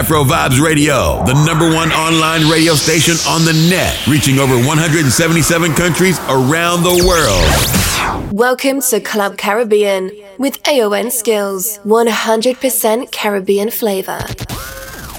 [0.00, 5.74] Afro Vibes Radio, the number one online radio station on the net, reaching over 177
[5.74, 8.32] countries around the world.
[8.32, 14.20] Welcome to Club Caribbean with AON Skills, 100% Caribbean flavor.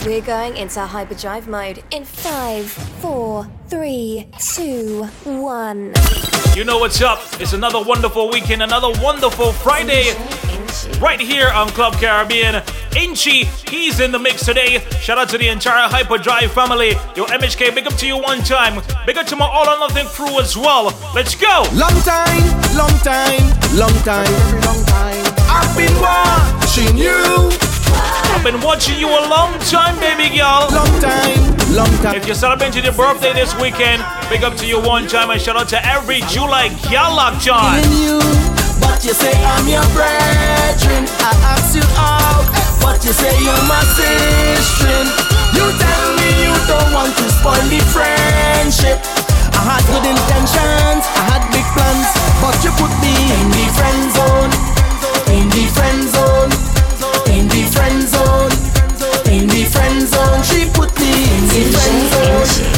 [0.03, 5.93] We're going into hyperdrive mode in five, four, three, two, one.
[6.55, 7.19] You know what's up?
[7.39, 10.13] It's another wonderful weekend, another wonderful Friday.
[10.99, 12.63] Right here on Club Caribbean.
[12.97, 14.79] Inchi, he's in the mix today.
[15.01, 16.93] Shout out to the entire Hyperdrive family.
[17.15, 18.81] Yo, MHK, big up to you one time.
[19.05, 20.85] Big up to my All or Nothing crew as well.
[21.13, 21.63] Let's go.
[21.73, 22.41] Long time,
[22.75, 24.61] long time, long time.
[24.65, 25.33] Long time.
[25.47, 27.51] I've been watching you
[28.33, 30.67] I've been watching you a long time, baby girl.
[30.71, 31.39] Long time,
[31.73, 32.15] long time.
[32.15, 35.55] If you're celebrating your birthday this weekend, big up to you one time and shout
[35.55, 37.15] out to every July girl
[38.81, 42.45] But you say I'm your brethren, I ask you out.
[42.81, 44.97] But you say you're my sister.
[45.53, 48.97] You tell me you don't want to spoil the friendship.
[49.53, 52.09] I had good intentions, I had big plans,
[52.41, 54.51] but you put me in the friend zone.
[55.29, 56.20] In the friend zone.
[61.51, 62.70] 天生天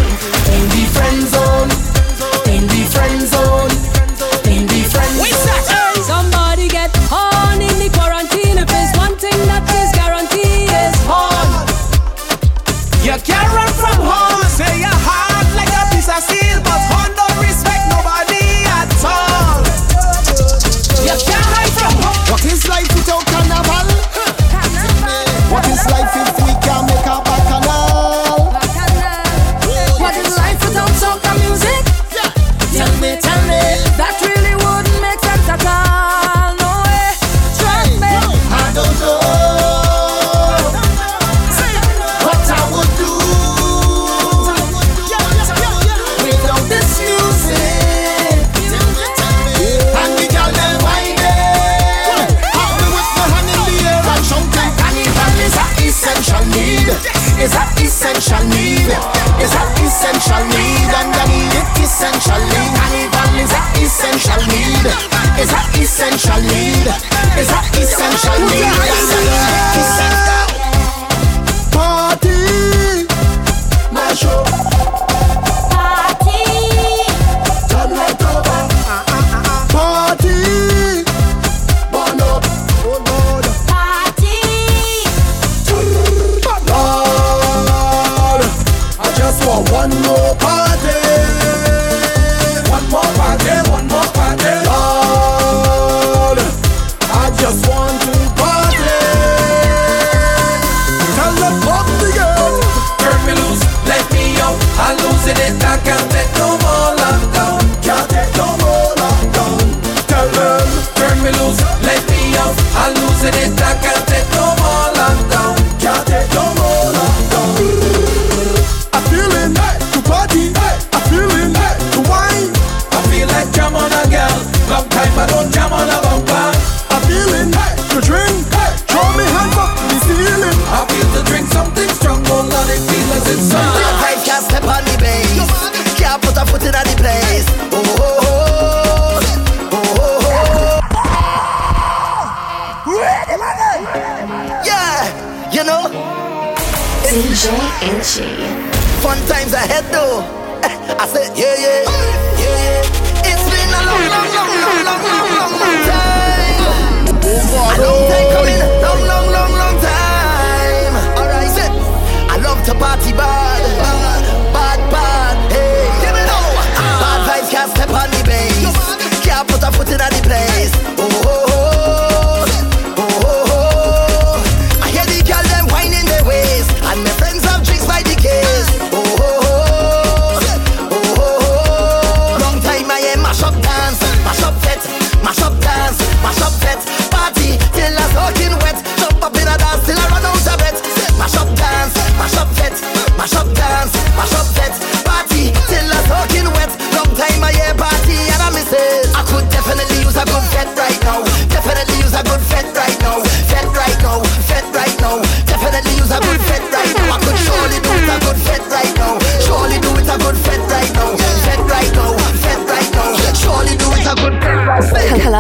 [151.00, 151.53] I said, yeah.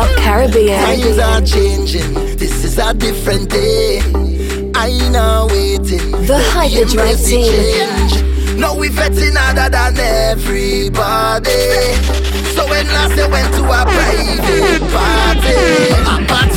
[0.04, 0.80] Club Caribbean.
[0.80, 2.14] Times are changing.
[2.36, 4.00] This is a different day.
[4.76, 6.12] I now waiting.
[6.28, 8.60] The Hyperdrive team.
[8.60, 11.64] No, we vetting other than everybody.
[12.56, 15.56] So when last they went to a private party,
[16.14, 16.53] a party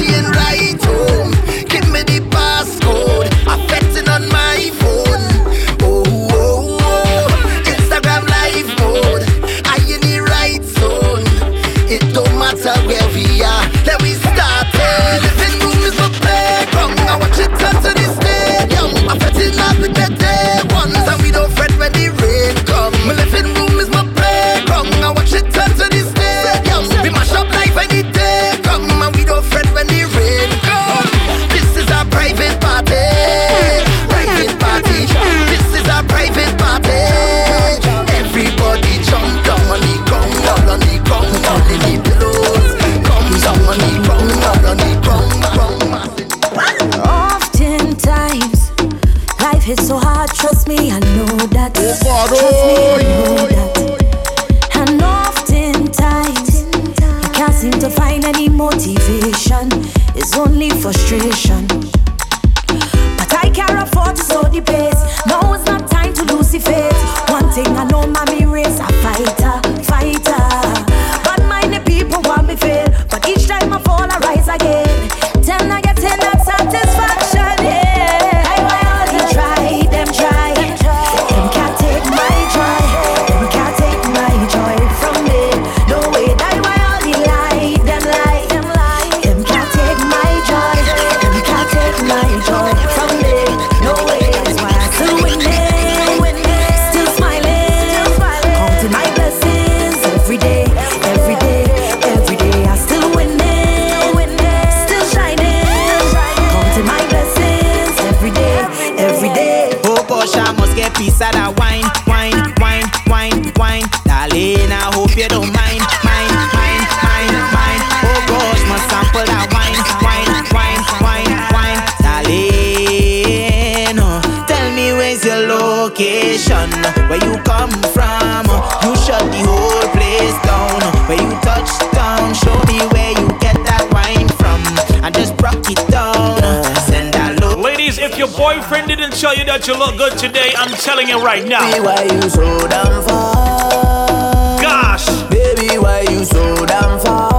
[141.37, 141.71] right now.
[141.71, 144.61] Baby, why you so damn far?
[144.61, 145.07] Gosh.
[145.29, 147.37] Baby, why you so damn far?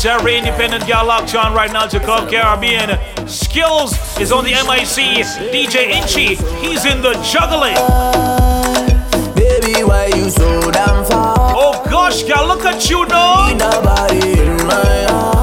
[0.00, 2.98] Jerry Independent Y'all locked on right now to Club Caribbean.
[3.28, 5.24] Skills is on the MIC.
[5.52, 7.76] DJ Inchi, he's in the juggling.
[9.36, 11.21] Baby, why you so damn far?
[12.02, 13.48] gosh, girl, look at you now.
[14.10, 15.41] In my heart.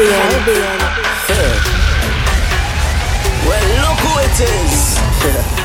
[0.00, 0.30] Caribbean.
[0.30, 0.80] Caribbean.
[1.28, 1.60] Yeah.
[3.44, 4.96] Well, look who it is.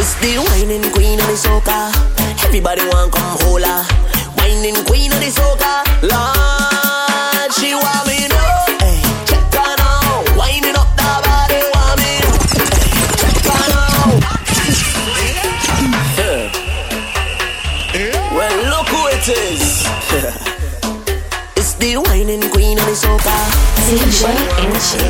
[0.00, 1.92] It's the wining queen of the soca.
[2.44, 3.86] Everybody want come hola.
[4.38, 5.84] Wining queen of the soca.
[6.02, 8.09] Lord, she want
[23.90, 24.22] DJ
[24.62, 25.00] Enchi.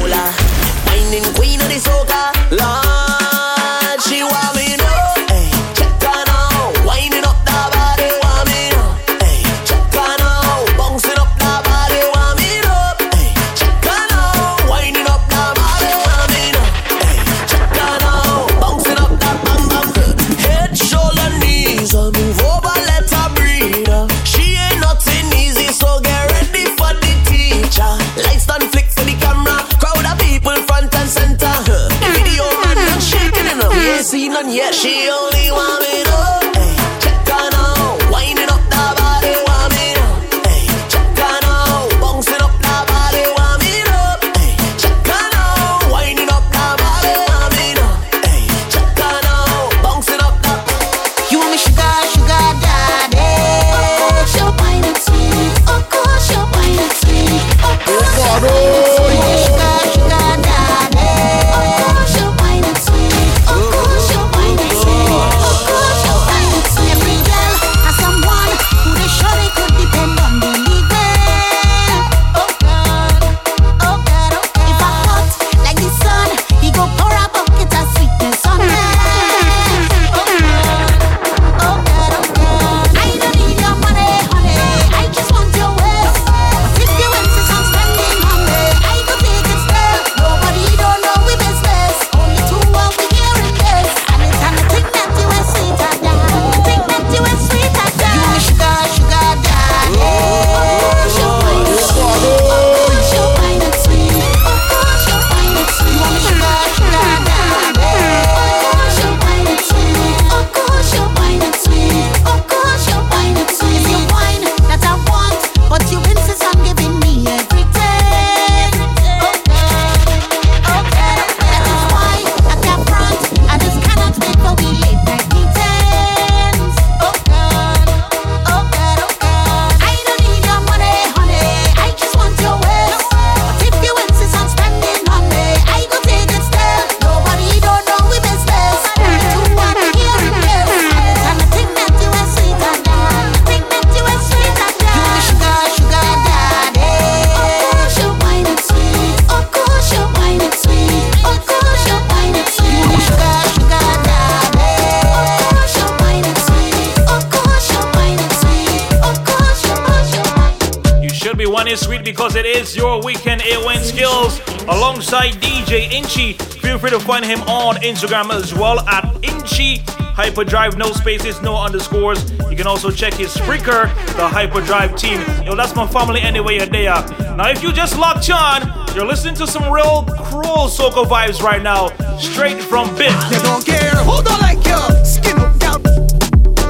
[167.82, 169.82] Instagram as well at Inchy
[170.20, 172.30] Hyperdrive, no spaces, no underscores.
[172.50, 175.20] You can also check his Spreaker, the Hyperdrive team.
[175.44, 177.02] Yo, that's my family anyway, you're.
[177.36, 178.62] Now, if you just locked on,
[178.94, 183.12] you're listening to some real cruel soca vibes right now, straight from Bit.
[183.32, 185.82] You don't care who don't like you, skin out,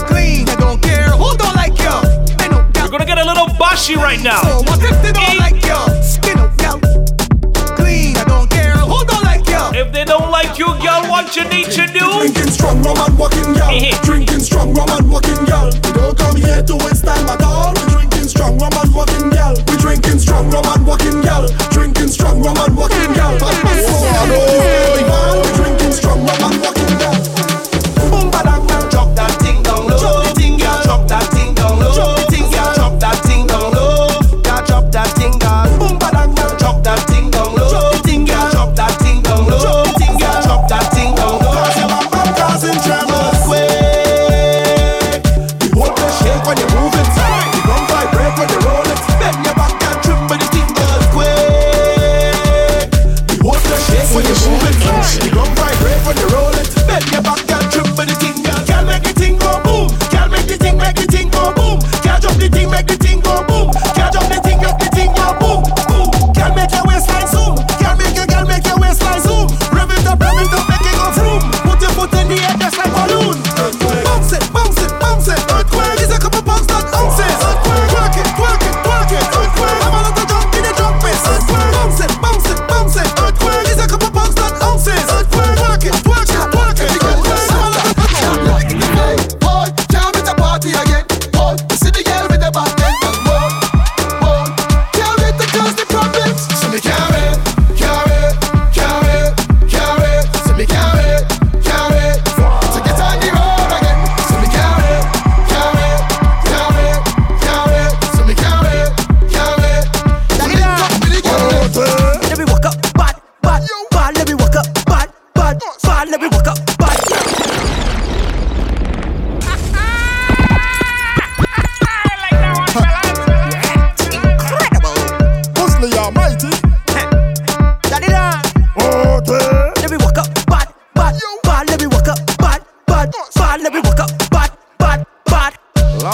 [0.06, 0.46] clean.
[0.46, 1.96] You don't care who don't like you,
[2.82, 4.42] We're gonna get a little bashy right now.
[4.42, 5.89] So what if they don't like you,
[11.40, 12.06] you need to do?
[12.18, 14.02] Drinking strong rum and walking, girl.
[14.02, 15.89] drinking strong rum and walking, girl.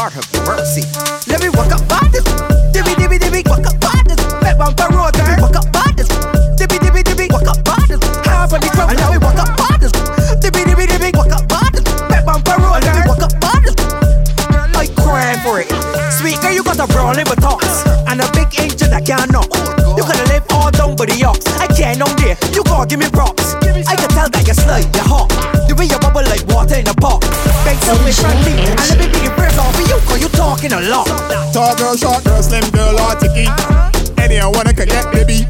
[0.07, 0.87] Lord have mercy.
[1.27, 2.23] Let me walk up by this.
[2.71, 4.23] Dibby dibby dibby, walk up by this.
[4.39, 5.35] Bet on the road, girl.
[5.43, 6.07] Walk up by this.
[6.55, 7.99] Dibby dibby dibby, walk up by this.
[8.23, 9.91] Half on the drum, let me walk up by this.
[10.39, 11.83] Dibby dibby dibby, walk up by this.
[12.07, 13.75] Bet on the road, let me walk up by this.
[14.79, 15.67] I crying for it.
[16.15, 19.51] Sweet girl, you got a brown liver toss and a big angel that can't knock.
[19.99, 21.51] You gonna live all down by the ox.
[21.59, 22.39] I can't on there.
[22.55, 23.59] You gotta give me props.
[23.59, 25.35] I can tell that you're slight, you're hot.
[25.67, 27.27] The way you bubble like water in a pot
[27.67, 28.55] beg, tell me friendly.
[28.63, 31.07] And let me be the praise off you, cause you talking a lot.
[31.53, 33.51] Tall girl, short girl, slim girl, or ticky.
[34.23, 35.43] Any I wanna can get baby.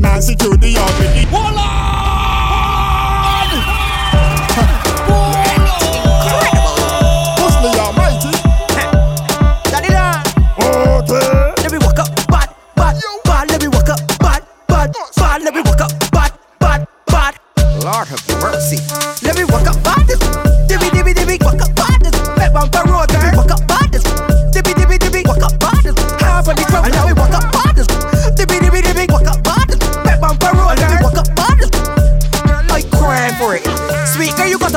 [0.00, 1.28] Nancy to the RPD.
[1.28, 1.68] Voila!
[17.82, 18.76] Lord have mercy.
[19.26, 20.49] Let me walk up bad.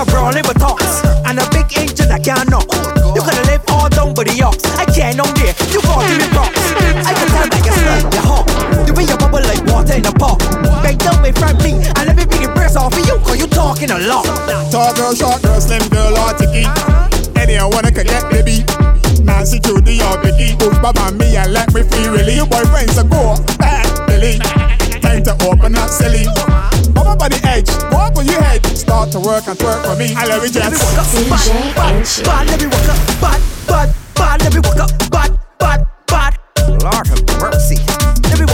[0.03, 2.67] a brawling with talks, And a big angel I can't knock.
[3.15, 4.63] You gotta live all down by the ox.
[4.75, 6.59] I can't know dear, you gon' do the rocks.
[7.07, 8.47] I can tell that you're slut, you're hawk.
[8.87, 10.39] You be a bubble like water in a pot.
[10.83, 13.39] Make them in front me, and let me be the press off of you, cause
[13.39, 14.27] you talking a lot.
[14.71, 16.67] Tall girl, short girl, slim girl, or ticky.
[17.39, 18.65] Anyone wanna connect, baby.
[19.23, 20.59] Nancy, Judy, or Biggie.
[20.59, 22.35] Push my me and let me free, really.
[22.35, 23.39] Your boyfriend's a go.
[23.57, 24.39] Back, Billy
[25.21, 26.25] time to open up silly.
[26.93, 28.65] Bump up on the edge, bump on your head.
[28.65, 30.13] Start to work and twerk for me.
[30.15, 31.07] I love it, Let me walk up,
[31.75, 32.47] bad, bad.
[32.47, 34.41] Let me walk up, bad, bad, bad.
[34.41, 36.33] Let me walk up, bad, bad, bad.
[36.81, 37.77] Lord have mercy.
[38.29, 38.45] Let me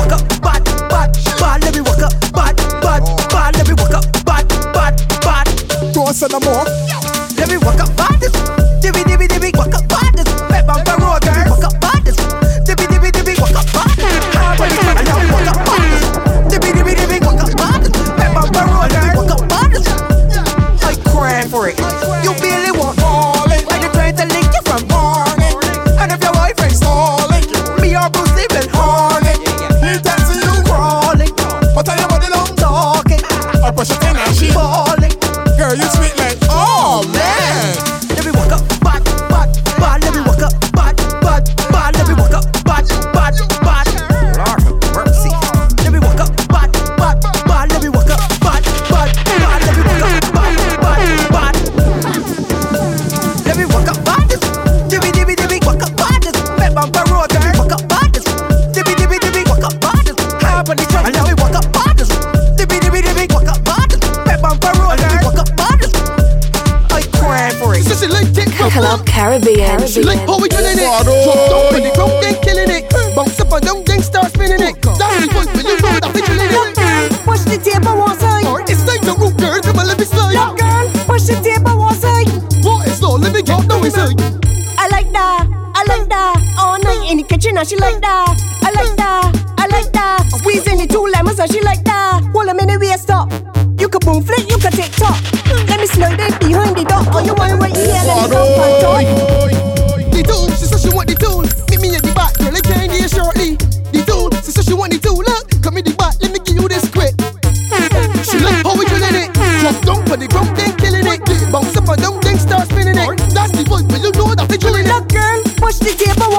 [115.72, 116.39] 世界帮我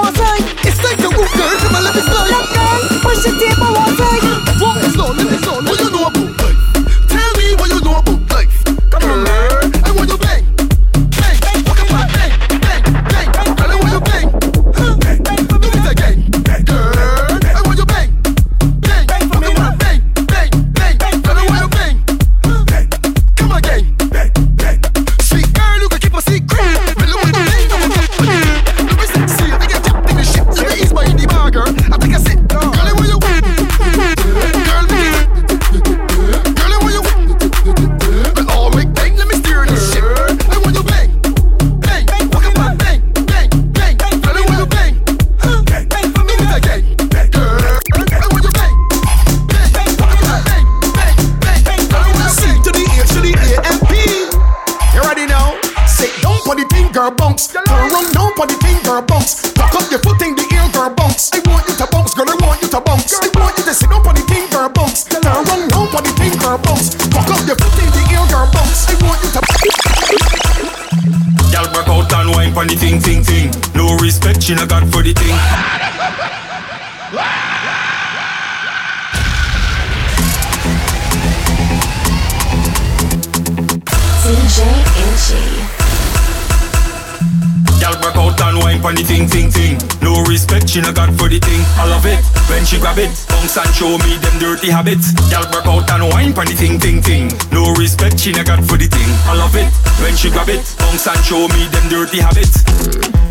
[93.81, 95.09] show me them dirty habits.
[95.33, 97.33] Work out and wine pon the thing, thing, thing.
[97.49, 99.09] No respect, she no got for the thing.
[99.25, 99.65] I love it
[100.05, 100.61] when she grab it.
[100.77, 102.61] Bounce and show me them dirty habits.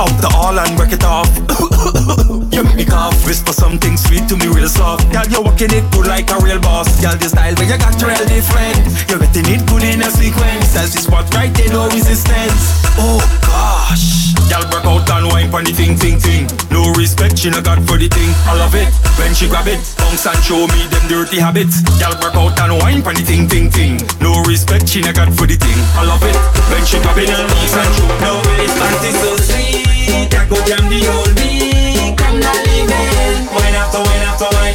[0.03, 1.31] Out the all and work it off.
[2.51, 3.15] you make me cough.
[3.23, 5.07] Whisper something sweet to me real soft.
[5.15, 6.99] Girl, you're walking it good like a real boss.
[6.99, 8.83] Girl, the style where you got real different.
[9.07, 10.75] You're getting it good in a sequence.
[10.75, 12.83] As this spot right there, no resistance.
[12.99, 14.20] Oh gosh.
[14.51, 16.51] Girl, work out and wine pon the thing, thing, thing.
[16.75, 18.35] No respect, she no got for the thing.
[18.51, 19.79] I love it when she grab it.
[19.95, 21.87] Bounce and show me them dirty habits.
[22.03, 24.03] Girl, work out and wine pon the thing, thing, thing.
[24.19, 25.79] No respect, she no got for the thing.
[25.95, 26.35] I love it
[26.67, 28.11] when she grab it knees and show.
[28.27, 30.35] No it's fancy so sweet.
[30.35, 32.19] I go jam the whole beat.
[32.19, 33.55] Come now, leave it.
[33.55, 34.75] Wine after wine after wine,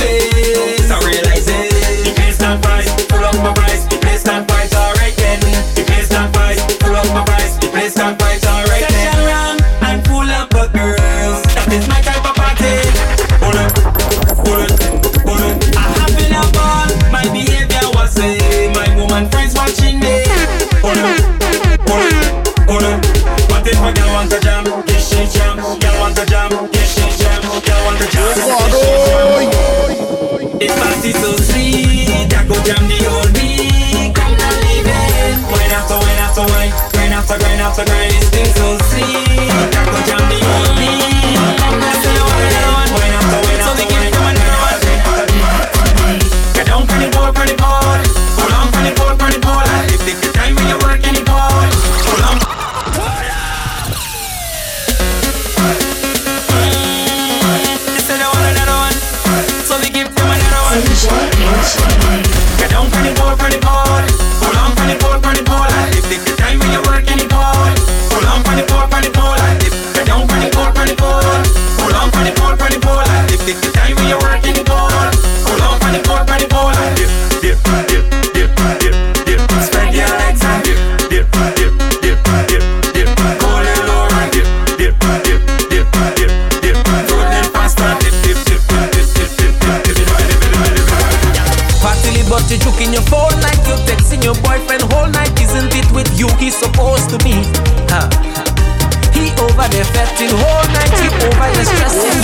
[73.73, 74.89] Time for your work in the door.
[75.45, 76.75] Pull up on the boat for the baller.
[77.43, 77.61] It's
[79.69, 80.63] Friday night time.
[83.41, 84.35] Rolling around.
[87.09, 87.91] Rolling faster.
[91.81, 95.33] Partily, but you juke in your phone like you texting your boyfriend whole night.
[95.41, 96.27] Isn't it with you?
[96.37, 97.33] He's supposed to be?
[99.11, 100.91] He over there fetting whole night.
[100.99, 102.21] He over there stressing.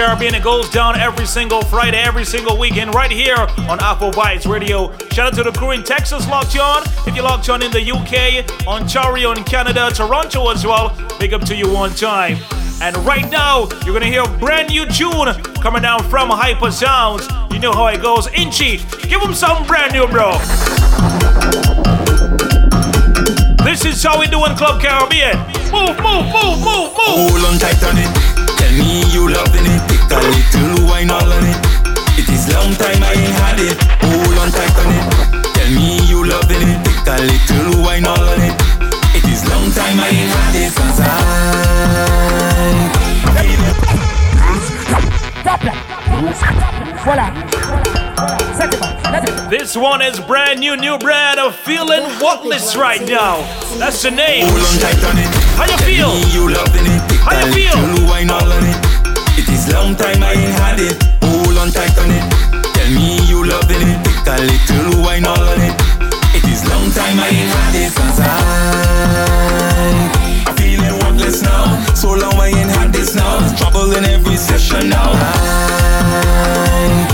[0.00, 0.34] Caribbean.
[0.34, 3.36] It goes down every single Friday, every single weekend, right here
[3.68, 4.96] on Afro Vibes Radio.
[5.10, 6.84] Shout out to the crew in Texas locked on.
[7.06, 11.42] If you locked on in the UK, Ontario in Canada, Toronto as well, big up
[11.42, 12.38] to you one time.
[12.80, 17.28] And right now, you're gonna hear a brand new tune coming down from Hyper Sounds.
[17.52, 18.26] You know how it goes.
[18.28, 20.32] Inchy, give them something brand new, bro.
[23.64, 25.36] This is how we do in Club Caribbean.
[25.70, 26.96] Move, move, move, move, move.
[26.96, 28.30] Hold on tight on it.
[28.56, 29.89] Tell me you loving it.
[30.10, 31.54] Take a little wine all on it.
[32.18, 33.78] It is long time I ain't had it.
[34.02, 35.06] Hold on tight on it.
[35.54, 36.82] Tell me you loving it.
[36.82, 38.50] Take a little wine all on it.
[39.14, 40.74] It is long time I ain't had it.
[40.74, 41.70] Cause I
[49.48, 53.42] this one is brand new, new brand of feeling worthless right now.
[53.78, 54.46] That's the name.
[55.54, 56.10] How you feel?
[57.22, 57.76] How you feel?
[59.60, 60.96] It is long time I ain't had it.
[61.20, 62.24] Hold on tight on it.
[62.72, 64.00] Tell me you loving it.
[64.08, 65.76] Take a little wine all on it.
[66.32, 67.92] It is long time I ain't had it.
[67.92, 68.24] Cause I,
[70.48, 71.76] I'm feeling whatless now.
[71.92, 73.36] So long I ain't had this now.
[73.58, 75.12] Trouble in every session now.
[75.12, 75.28] I,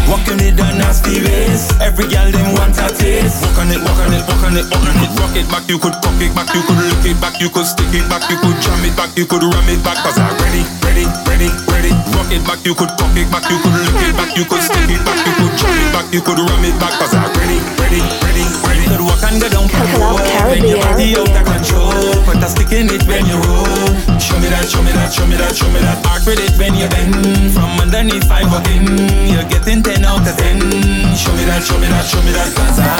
[0.08, 1.72] Walking it down nasty ways.
[1.80, 2.95] Every girl them want a.
[3.26, 5.10] Walk on it, walk on it, walk on it, walk on it.
[5.18, 7.66] Rock it back, you could cock it back, you could lick it back, you could
[7.66, 9.98] stick it back, you could jam it back, you could ram it back.
[10.06, 11.90] Cause I'm ready, ready, ready, ready.
[12.14, 14.62] Rock it back, you could cock it back, you could lick it back, you could
[14.62, 16.94] stick it back, you could jam it back, you could ram it back.
[17.02, 18.84] Cause I'm ready, ready, ready, ready.
[18.86, 20.22] Could walk and go down for road.
[20.46, 23.64] When your body out of control, stick in it when you roll.
[24.20, 26.04] Show me that, show me that, show me that, show me that.
[26.06, 28.86] Arc with it when you bend from underneath five again.
[29.30, 30.60] You're getting ten out of ten.
[31.16, 32.52] Show me that, show me that, show me that.
[32.52, 32.92] Cause I,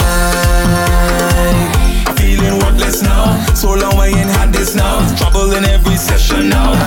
[2.16, 3.36] feeling worthless now.
[3.54, 5.04] So long I ain't had this now.
[5.16, 6.72] Trouble in every session now.
[6.72, 6.86] I,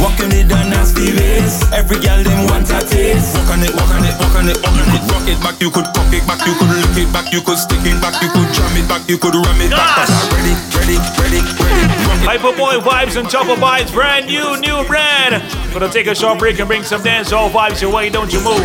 [0.00, 0.53] walking it
[1.12, 1.76] down nasty.
[1.76, 3.36] Every girl them want a taste.
[3.36, 5.02] Walk on it, walk on it, walk on it, walk on it.
[5.10, 7.58] Rock it back, you could cock it back, you could lick it back, you could
[7.58, 10.06] stick it back, you could jam it back, you could ram it back.
[10.06, 11.84] Cause ready, ready, ready, ready.
[12.24, 15.42] Hyperboy vibes and Chopper vibes, brand new, new brand.
[15.72, 18.08] Gonna take a short break and bring some dancehall vibes your way.
[18.10, 18.62] Don't you move.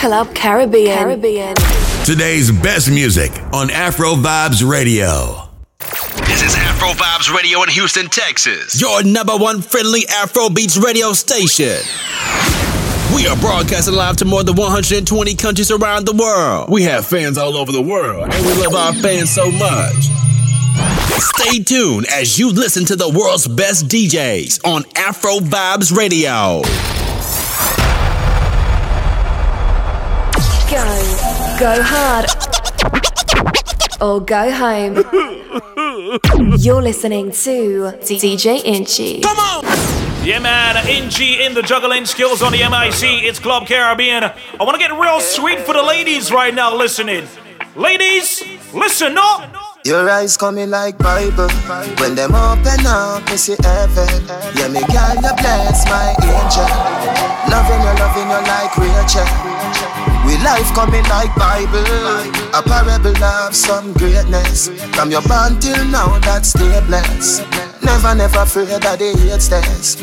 [0.00, 0.98] Club Caribbean.
[0.98, 1.54] Caribbean.
[2.04, 5.43] Today's best music on Afro Vibes Radio.
[6.18, 8.80] This is Afro Vibes Radio in Houston, Texas.
[8.80, 11.80] Your number one friendly Afro Beats radio station.
[13.14, 16.70] We are broadcasting live to more than 120 countries around the world.
[16.70, 19.94] We have fans all over the world, and we love our fans so much.
[21.20, 26.62] Stay tuned as you listen to the world's best DJs on Afro Vibes Radio.
[30.70, 31.58] Go.
[31.60, 32.26] Go hard.
[34.00, 35.70] Or go home.
[36.04, 39.20] You're listening to DJ Inchi.
[39.20, 39.64] Come on!
[40.22, 43.24] Yeah, man, NG in the juggling skills on the MIC.
[43.24, 44.24] It's Club Caribbean.
[44.24, 47.26] I want to get real sweet for the ladies right now listening.
[47.74, 48.42] Ladies,
[48.74, 49.50] listen up.
[49.86, 51.48] Your eyes coming like Bible
[52.00, 56.64] When them open up, me see heaven Yeah, me girl, you bless my angel
[57.52, 61.84] Loving you, loving you like Rachel We life coming like Bible.
[62.56, 64.68] A parable of some greatness.
[64.94, 67.42] From your born till now, that's stay blessed
[67.82, 70.00] Never, never afraid of the hate stairs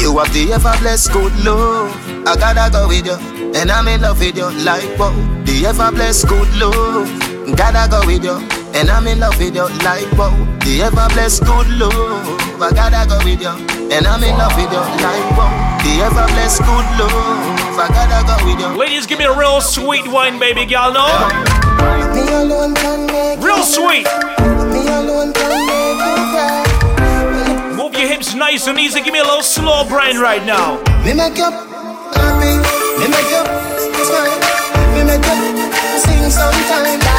[0.00, 1.94] You have the ever blessed good love
[2.26, 3.16] I gotta go with you
[3.54, 5.14] And I'm in love with you like wow.
[5.44, 7.08] The ever blessed good love
[7.56, 8.38] Gotta go with you
[8.74, 10.34] and I'm in love with you like wow.
[10.60, 14.66] The ever blessed good love I gotta go with you And I'm in love with
[14.72, 15.66] you like wow oh.
[15.86, 17.78] The ever blessed good love.
[17.78, 21.06] I gotta go with you Ladies, give me a real sweet wine, baby girl, no?
[22.12, 24.06] Me alone can make Real sweet.
[24.74, 27.76] Me alone can make you cry.
[27.76, 29.00] Move your hips nice and easy.
[29.00, 30.82] Give me a little slow brain right now.
[31.04, 32.58] Me make you happy
[32.98, 33.42] Me make you
[34.02, 34.34] smile.
[34.98, 37.15] Me make you sing sometime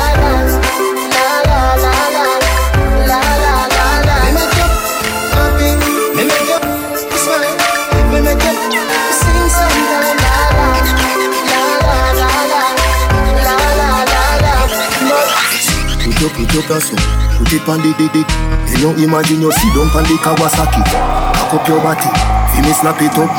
[16.28, 17.00] Your, put your plus up,
[17.40, 18.22] put it on the the the.
[18.68, 20.84] You know, imagine you sit down on the Kawasaki.
[20.84, 22.04] Cock up your body,
[22.52, 23.32] feel me snap it up.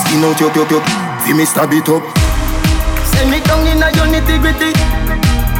[0.00, 0.80] Skin out your, your, your,
[1.20, 2.00] feel me stab it up.
[3.12, 4.72] Send me down in a your nitty gritty.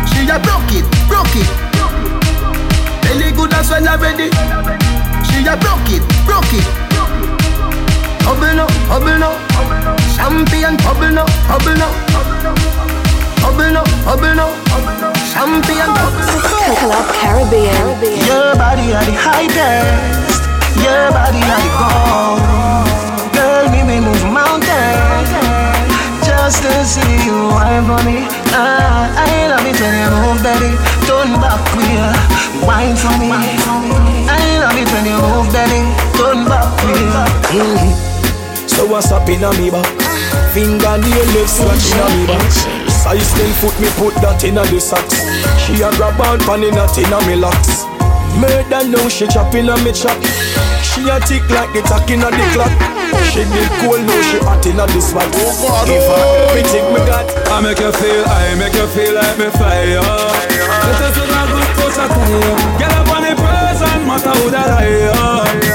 [0.09, 1.51] She a broke it, broke it.
[3.05, 4.33] Belly good as well already.
[5.29, 6.64] She a broke it, broke it.
[8.25, 9.37] Bubble no, bubble no.
[10.16, 11.88] Champion bubble no, bubble no.
[13.45, 15.90] Bubble no, bubble no champion.
[16.83, 17.71] Club Caribbean.
[17.79, 18.27] Caribbean.
[18.27, 20.43] Your body are the highest.
[20.83, 22.43] Your body are the gold.
[23.35, 25.31] Girl, me we move mountains
[26.27, 28.27] just to see you wine for me.
[28.51, 30.75] Ah, I love it when you move, baby.
[31.07, 32.11] Turn back, queer.
[32.66, 33.31] Wine for me.
[34.27, 35.87] I love it when you move, baby.
[36.19, 37.07] Turn back, queer.
[37.55, 38.66] Mm-hmm.
[38.66, 39.87] So what's up in me back?
[40.55, 42.80] Finger near lips, scratching a me back.
[43.01, 45.25] Size 10 foot me put that in a the socks.
[45.57, 47.89] She a grab on pan in a tin a me locks.
[48.37, 50.21] Murder now she chopping a me chop.
[50.85, 52.69] She a tick like the tack in a the clock.
[53.33, 55.33] She did cold now she hot in a the spot.
[55.89, 57.25] Give her everything me got.
[57.49, 60.05] I make you feel, I make you feel like me fire.
[60.05, 64.51] Let us in a good touch a tie Get up on the present, matter who
[64.53, 65.70] that I am.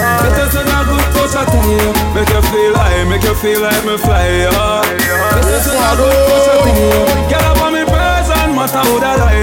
[0.56, 3.98] In a good touch a tie Make you feel, I make you feel like me
[3.98, 4.48] fly.
[4.48, 9.00] Let us in a good touch a tie Get up on the present, matter who
[9.04, 9.36] that I.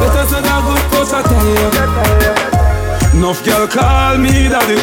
[0.00, 2.58] Let us in a good touch a tie
[3.14, 4.78] Enough girl call me daddy.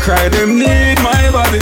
[0.00, 1.60] Cry them need my body.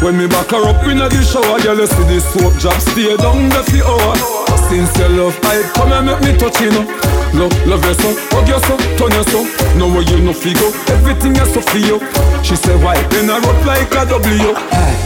[0.00, 3.16] When me back her up in the shower, girl, you see the soap drop stay
[3.16, 4.22] down the few hours.
[4.68, 7.17] Since your love, I come and make me touch you know.
[7.36, 9.40] Love, love you so, hug you so, turn you so.
[9.78, 12.00] Know where you no figure, everything you so feel.
[12.42, 12.96] She say why?
[13.12, 14.52] Then I rock like a W.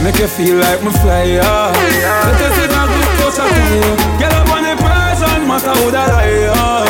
[0.01, 1.71] Make you feel like me fly, yeah.
[1.71, 3.91] Let us see that good I tell you.
[4.19, 6.87] Get up on the present, matter who that I am.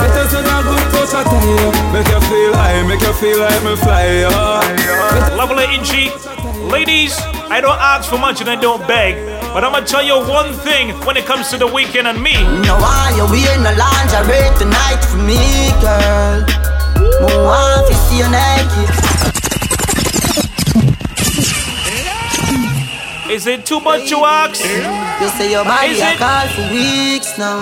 [0.00, 1.70] Let us see that good touch I you.
[1.92, 5.36] Make you feel, I make you feel like me fly, yeah.
[5.36, 6.45] Lovely Inchi.
[6.70, 7.16] Ladies,
[7.48, 9.14] I don't ask for much and I don't beg.
[9.54, 12.34] But I'm gonna tell you one thing when it comes to the weekend and me.
[12.66, 16.42] No, why you wearing the lingerie tonight for me, girl?
[17.22, 18.90] More want to see you naked.
[23.30, 24.62] Is it too much to ask?
[25.20, 26.18] You say your body Is it?
[26.18, 27.58] call for weeks now.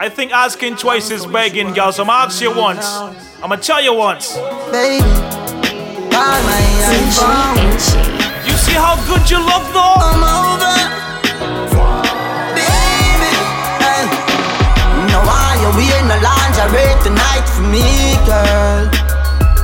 [0.00, 1.92] I think asking twice is begging, girl.
[1.92, 2.86] So I'm gonna ask you once.
[3.42, 4.34] I'm gonna tell you once.
[4.70, 5.04] Baby,
[8.70, 9.96] see how good you look, though?
[9.98, 10.74] I'm over.
[12.54, 13.34] Baby,
[13.82, 14.04] hey.
[15.10, 18.86] No, why you wearing the lingerie tonight for me, girl?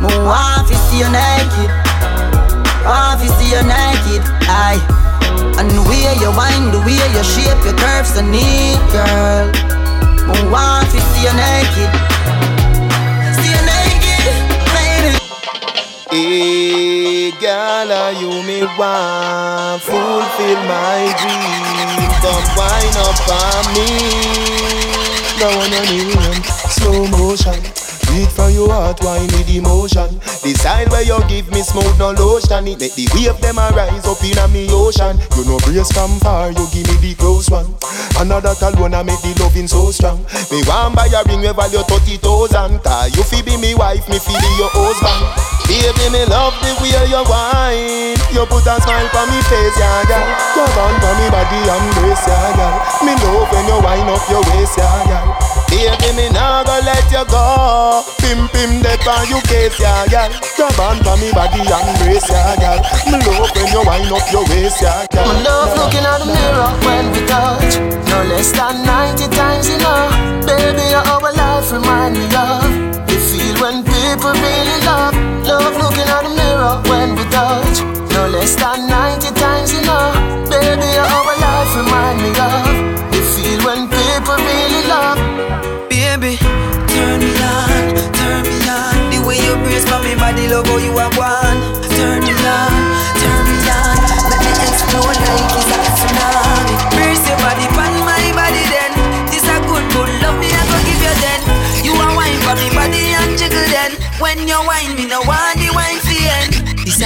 [0.02, 1.70] More want to see you naked.
[2.82, 4.82] Want to see you naked, aye.
[5.58, 9.46] And the way you wind, the way you shape your curves, I need, girl.
[10.26, 11.90] More want to see you naked.
[18.06, 22.10] Are you me want fulfill my dream?
[22.22, 23.88] Come wind up on me.
[25.38, 27.85] Now on your knee, slow motion.
[28.16, 30.08] Beat from your heart, wine with emotion.
[30.40, 32.64] Decide where you give me smooth, no lotion.
[32.64, 35.20] It make the wave them a rise up in a me ocean.
[35.36, 37.76] You know brace from far, you give me the close one.
[38.16, 40.24] Another alone I make the loving so strong.
[40.48, 42.80] Me want buy a ring we value thirty thousand.
[42.80, 45.20] Cause you fi be me wife, me fi be your husband.
[45.68, 48.16] Baby, me love the way you wine.
[48.32, 50.24] You put a smile on me face, yeah, girl.
[50.56, 52.80] Grab on for me body and brace, yeah, girl.
[53.04, 55.45] Me love when you wind up your waist, yeah, girl.
[55.70, 58.04] Baby, me nah go let you go.
[58.22, 60.30] Pim pim dead on you case, yeah, girl.
[60.56, 62.80] Grab on for me body and brace, yeah, girl.
[63.10, 65.26] Me love when you wind up your waist, yeah, girl.
[65.26, 67.78] My love looking at the mirror when we touch.
[68.08, 70.12] No less than 90 times enough.
[70.46, 72.70] Baby, your our life remind me of.
[73.10, 75.14] You feel when people really love.
[75.44, 77.82] Love looking at the mirror when we touch.
[78.14, 80.14] No less than 90 times enough.
[80.48, 83.05] Baby, your our life remind me of.
[89.26, 89.34] On.
[89.34, 91.58] The way you brace for me body, love how you are one.
[91.98, 92.74] Turn me on,
[93.18, 93.96] turn me on.
[94.30, 96.74] Let me explode like it's a tsunami.
[96.94, 98.92] Brace your body on my body then.
[99.26, 101.40] This a good, good love me I go give you then.
[101.82, 103.98] You a wine for me body and jiggle then.
[104.22, 104.58] When you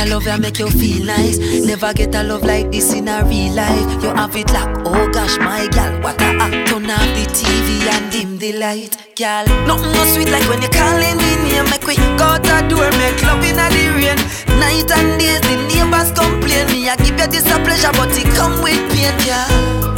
[0.01, 1.38] a love that make you feel nice.
[1.38, 4.03] Never get a love like this in a real life.
[4.03, 6.68] You have it like, oh gosh, my gal, what a act.
[6.68, 9.44] Turn off the TV and dim the light, gal.
[9.66, 11.68] Nothing no sweet like when you're calling me name.
[11.68, 14.20] Make we go out the door, make love in the rain.
[14.59, 16.66] Night and days, the neighbors complain.
[16.72, 19.51] Me I give you this a pleasure, but it come with pain, gal.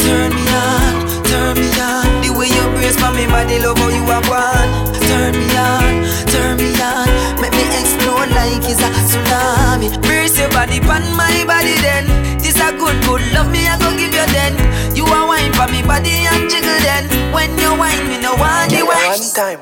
[0.02, 0.94] Turn me on,
[1.30, 2.21] turn me on.
[2.42, 4.70] The way you brace for me body, love how you are one.
[5.06, 7.06] Turn me on, turn me on.
[7.38, 9.94] Make me explode like it's a tsunami.
[10.02, 12.02] Brace your body on my body then.
[12.42, 14.58] This a good, good love me I go give you then.
[14.90, 17.06] You a wine for me body and jiggle then.
[17.32, 19.06] When you wine, me no want the wine.
[19.06, 19.60] One time.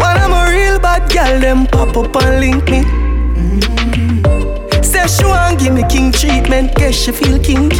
[0.00, 2.80] When I'm a real bad girl, them pop up and link me.
[4.80, 7.76] Say she want give me king treatment, guess she feel kinky.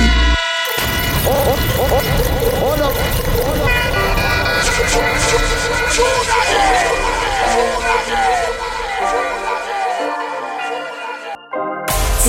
[1.25, 2.40] Hold up.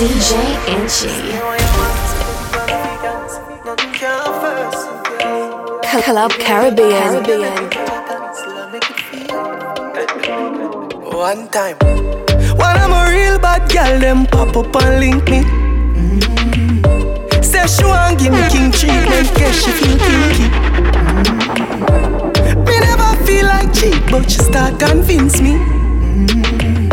[0.02, 0.30] DJ
[0.70, 1.10] Inchi.
[6.04, 7.24] Club Caribbean.
[11.04, 11.78] One time.
[12.58, 15.42] When I'm a real bad girl, them pop up and link me.
[15.98, 17.42] Mm-hmm.
[17.42, 20.48] Say she want give me king treatment, guess she feel kinky.
[20.50, 22.31] Mm-hmm.
[22.68, 25.54] Me never feel like cheap, but she start convince me.
[25.54, 26.90] Mm-hmm.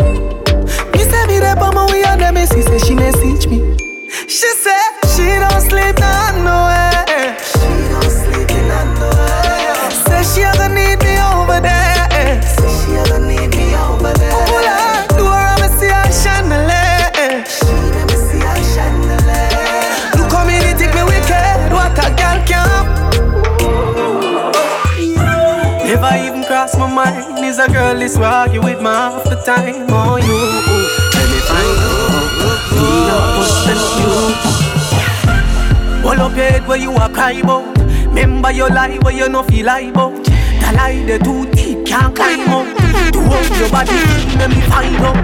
[0.91, 3.59] Me say me there, but my way on them, she say she message me.
[4.27, 4.81] She say
[5.13, 7.37] she don't sleep nowhere.
[7.51, 9.91] She don't sleep in nowhere.
[9.91, 11.88] Say she ever need me over there.
[27.59, 29.85] A girl is argue with me half the time.
[29.89, 30.39] Oh you,
[31.11, 32.31] let me find out.
[32.71, 34.13] Me not possess you.
[36.01, 37.77] Hold up your head where you a cry about.
[38.07, 40.23] Remember your lie where you no feel like about.
[40.23, 42.67] The lie the too deep can't climb up.
[43.11, 43.91] To hold your body,
[44.37, 45.17] let me find out.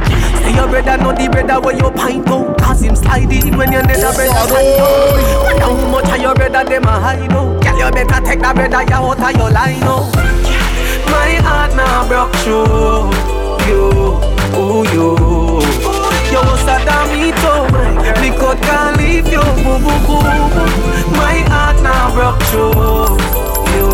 [0.43, 2.57] Say your brother know the brother where you pint out.
[2.57, 5.59] Cause him slide in when you need a brother slide out.
[5.59, 7.63] How much of your brother them a hide out.
[7.63, 10.54] Girl you better take that brother you out of your line out.
[11.25, 13.09] My heart now broke through
[13.65, 13.89] you,
[14.53, 15.17] oh you.
[16.29, 17.65] You was a damito,
[18.21, 20.21] me could can't leave you, boo boo boo.
[21.17, 23.17] My heart now broke through
[23.73, 23.89] you,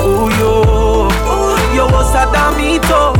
[0.00, 0.54] oh you.
[1.76, 3.12] You was a damito,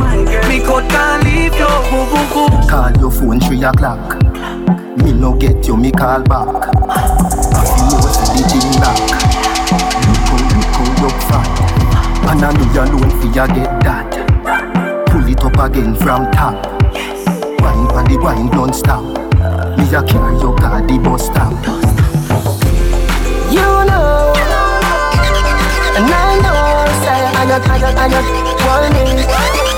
[0.49, 2.67] me could can't leave you, boo boo boo.
[2.67, 4.23] Call your phone three o'clock.
[5.03, 6.47] Me no get you, me call back.
[6.89, 8.17] I feel you was
[8.51, 9.44] thing back.
[12.27, 14.09] And I know you alone for you get that.
[15.09, 16.65] Pull it up again from top.
[17.61, 19.03] Wine on the wine non-stop.
[19.77, 21.53] Me a carry your car the bus stop.
[23.53, 24.33] You know,
[25.95, 28.21] and I know, say I know, I know, I know,
[28.65, 29.03] want me.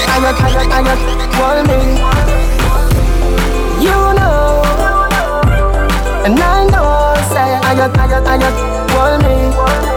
[0.08, 0.98] I know, I know, I know,
[1.38, 1.78] want me.
[3.84, 4.64] You know,
[6.26, 8.52] and I know, say I know, I know, I know,
[8.96, 9.97] want me.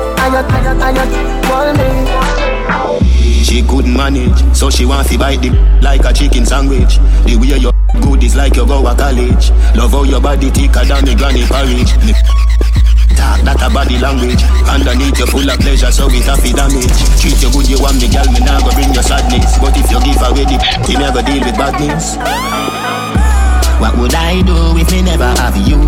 [3.42, 5.50] She couldn't manage, so she want to bite the
[5.82, 6.98] like a chicken sandwich.
[7.24, 9.50] The way you good is like you go to college.
[9.74, 11.90] Love how your body thicker than the granny porridge.
[13.16, 14.44] Talk that a body language.
[14.68, 16.94] Underneath you full of pleasure, so it have damage.
[17.18, 19.58] Treat you good, you want me, girl, me nah go bring your sadness.
[19.58, 20.56] But if you give away the,
[20.86, 22.16] you never deal with badness.
[23.80, 25.80] What would I do if me never have you?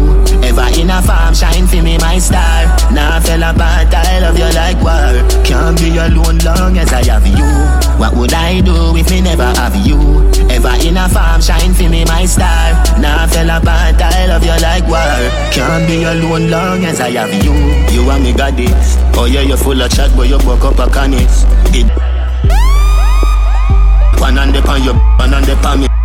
[0.43, 2.65] Ever in a farm, shine for me, my star.
[2.91, 5.21] Now fell apart, I love you like war.
[5.45, 7.45] Can't be alone long as I have you.
[8.01, 10.01] What would I do if me never have you?
[10.49, 12.73] Ever in a farm, shine for me, my star.
[12.99, 15.21] Now fell apart, I love you like war.
[15.53, 17.53] Can't be alone long as I have you.
[17.93, 18.73] You and me got it.
[19.17, 21.45] Oh yeah, you're full of chat, but you broke up a canis.
[21.77, 21.87] It.
[24.19, 26.02] One on the pan, you one on the pan me.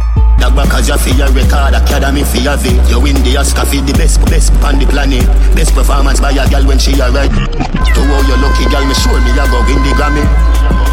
[0.77, 2.69] As you for your record, academy for your V.
[2.89, 5.25] You win the Oscar for the best, best on the planet.
[5.55, 7.33] Best performance by a girl when she arrive.
[7.33, 10.86] To how you lucky girl, me sure me you go win the Grammy.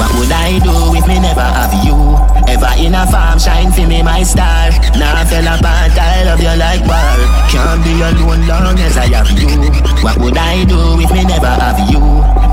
[0.00, 2.16] What would I do if me never have you?
[2.48, 4.72] Ever in a farm, shine for me, my star.
[4.96, 7.20] Now fell apart, I love you like war.
[7.52, 9.60] Can't be alone long as I have you.
[10.00, 12.00] What would I do if me never have you?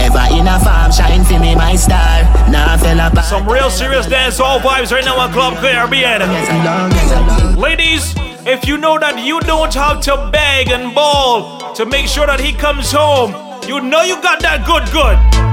[0.03, 2.27] Ever in a farm, shine for me, my star.
[2.51, 3.25] Now fell apart.
[3.25, 6.27] Some real serious dancehall vibes right now on Club Caribbean.
[7.55, 8.13] Ladies,
[8.45, 12.41] if you know that you don't have to beg and ball to make sure that
[12.41, 13.31] he comes home,
[13.65, 15.46] you know you got that good good.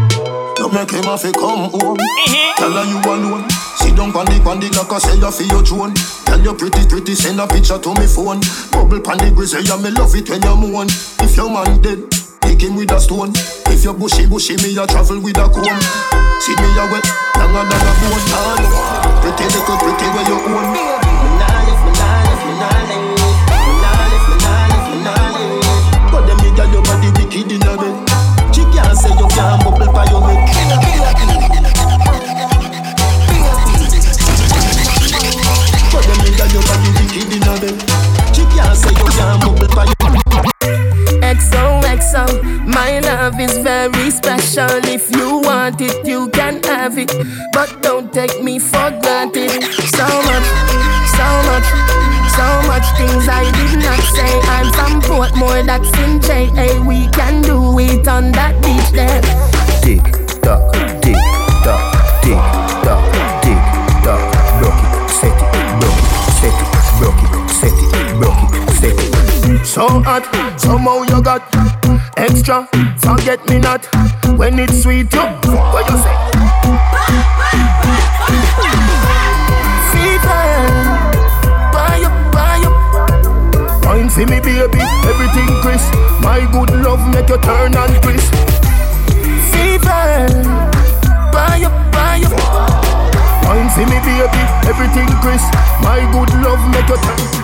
[0.58, 1.98] You make him have to come home.
[1.98, 2.54] Mm-hmm.
[2.56, 3.48] Tell her you alone.
[3.76, 5.94] Sit down on the on the like I say you feel your drone.
[6.24, 8.40] Tell you pretty pretty send a picture to me phone.
[8.70, 10.86] Bubble pan the grizzly yeah me love it when you moan.
[11.20, 12.06] If your man dead,
[12.40, 13.34] pick him with a stone.
[13.66, 15.82] If you bushy bushy me a travel with a comb.
[16.38, 18.24] See me a wet, longer than a bone.
[19.26, 21.03] Pretty little pretty where you own.
[29.34, 30.44] Can't bubble by your head.
[35.92, 36.34] But them
[42.66, 44.68] my love is very special.
[44.84, 47.12] If you want it, you can have it.
[47.52, 49.62] But don't take me for granted.
[49.96, 50.46] So much,
[51.18, 51.68] so much,
[52.38, 54.32] so much things I did not say.
[54.54, 56.82] I'm from Portmore, that's in JA.
[56.86, 58.43] We can do it on that
[70.04, 70.24] hot.
[70.60, 71.42] Somehow you got
[72.16, 72.68] extra.
[72.98, 73.84] Forget me not
[74.38, 75.12] when it's sweet.
[75.12, 75.20] You
[75.72, 76.24] what you say?
[83.84, 88.32] Wine see me baby, everything crisp My good love make you turn and crisp
[89.52, 90.26] Fever,
[91.30, 92.34] buy up, buy up
[93.44, 95.52] Wine see me baby, everything crisp
[95.82, 97.43] My good love make you turn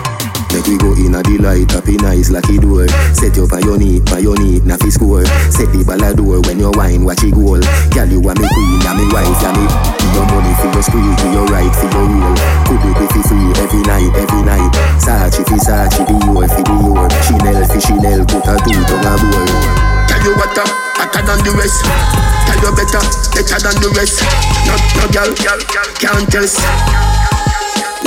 [0.61, 2.85] Make we go in a delight, happy nice lucky door.
[3.17, 5.25] Set you on your knee, on your knee, na fi score.
[5.49, 7.57] Set the ball a door when you wine, watch it goal.
[7.89, 9.65] Girl, you are me queen, and me wife, and me.
[10.13, 12.37] Your money for your squeeze, for your right, for your rule.
[12.69, 14.69] Could be for free every night, every night?
[15.01, 17.09] Sachi fi Sachi, your fi your.
[17.25, 19.49] Chanel fi Chanel, put a two to a boy.
[20.13, 20.69] Tell you what, uh,
[21.01, 21.81] hotter than the rest.
[22.45, 23.01] Tell you better,
[23.33, 24.21] better than the rest.
[24.69, 25.33] No, no, girl,
[25.97, 26.61] can't test.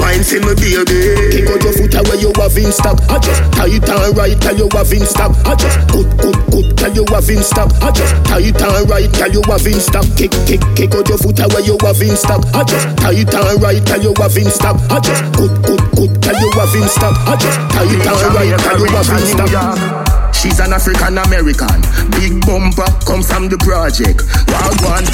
[0.04, 1.16] Wine for me baby.
[1.32, 3.00] Kick out your foot away you have in stock.
[3.08, 5.32] I just tight and right tell you have in stock.
[5.48, 7.72] I just good good good tell you have in stock.
[7.80, 10.04] I just tight and right tell you have in stock.
[10.20, 12.44] Kick kick kick out your foot away you have in stock.
[12.52, 14.76] I just tight and right tell you have in stock.
[14.92, 17.16] I just good good good tell you have in stock.
[17.24, 20.36] I just tight and right tell you have in stock.
[20.36, 21.80] She's an African American.
[22.20, 24.20] Big bumper come from the project.
[24.52, 25.08] Wild one.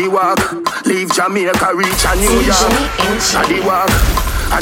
[0.00, 0.40] The walk,
[0.86, 2.72] leave Jamaica, reach a New York.
[3.36, 3.92] I the walk,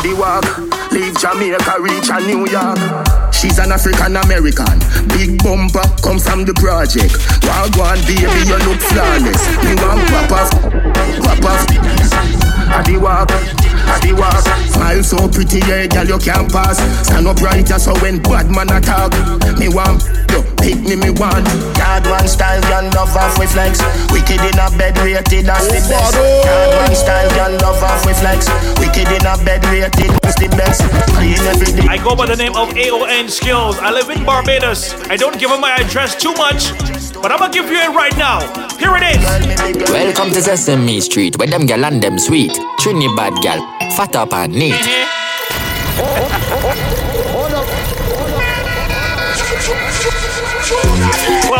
[0.02, 0.46] the walk,
[0.90, 2.78] leave Jamaica, reach a New York.
[3.30, 4.82] She's an African American,
[5.14, 7.14] big bumper, comes from the project.
[7.78, 9.42] One, baby, you look flawless.
[9.62, 10.50] Me want pop off,
[11.22, 11.62] pop off.
[12.74, 13.30] I the walk,
[13.88, 14.44] I the walk.
[14.68, 16.78] Smile so pretty, yeah, girl, you can't pass.
[17.06, 19.12] Stand up right, so when bad man attack,
[19.58, 20.04] me want
[20.38, 21.46] you pick me, me want.
[21.74, 23.80] Card one style, girl, love off with flex.
[24.12, 26.14] Wicked in a bed, rated as the oh, best.
[26.14, 28.46] Card one style, girl, love off with flex.
[28.78, 30.82] Wicked in a bed, rated as the best.
[31.16, 31.88] Clean every day.
[31.88, 33.78] I go by the name of AON Skills.
[33.78, 34.94] I live in Barbados.
[35.08, 36.72] I don't give up my address too much,
[37.20, 38.40] but I'm gonna give you it right now.
[38.78, 39.90] Here it is.
[39.90, 42.52] Welcome to Sesame Street, where them gal and them sweet.
[42.78, 43.60] Trinidad gal,
[43.96, 44.74] fat up and neat.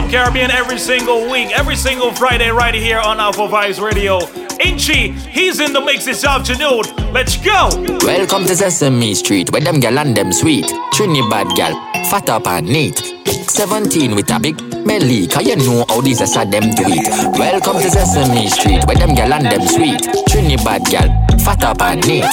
[0.08, 4.18] Caribbean every single week, every single Friday, right here on Alpha Vibes Radio.
[4.58, 6.82] Inchi, he's in the mix this afternoon.
[7.12, 7.68] Let's go.
[8.02, 10.66] Welcome to Sesame Street, where them gal and them sweet.
[10.94, 11.74] Trinidad gal,
[12.08, 12.96] fat up and neat.
[13.50, 14.56] 17 with a big
[14.86, 17.38] belly, cause you know how these are them do it.
[17.38, 20.00] Welcome to Sesame Street, where them gal and them sweet.
[20.28, 21.08] Trinidad gal,
[21.44, 22.24] fat up and neat.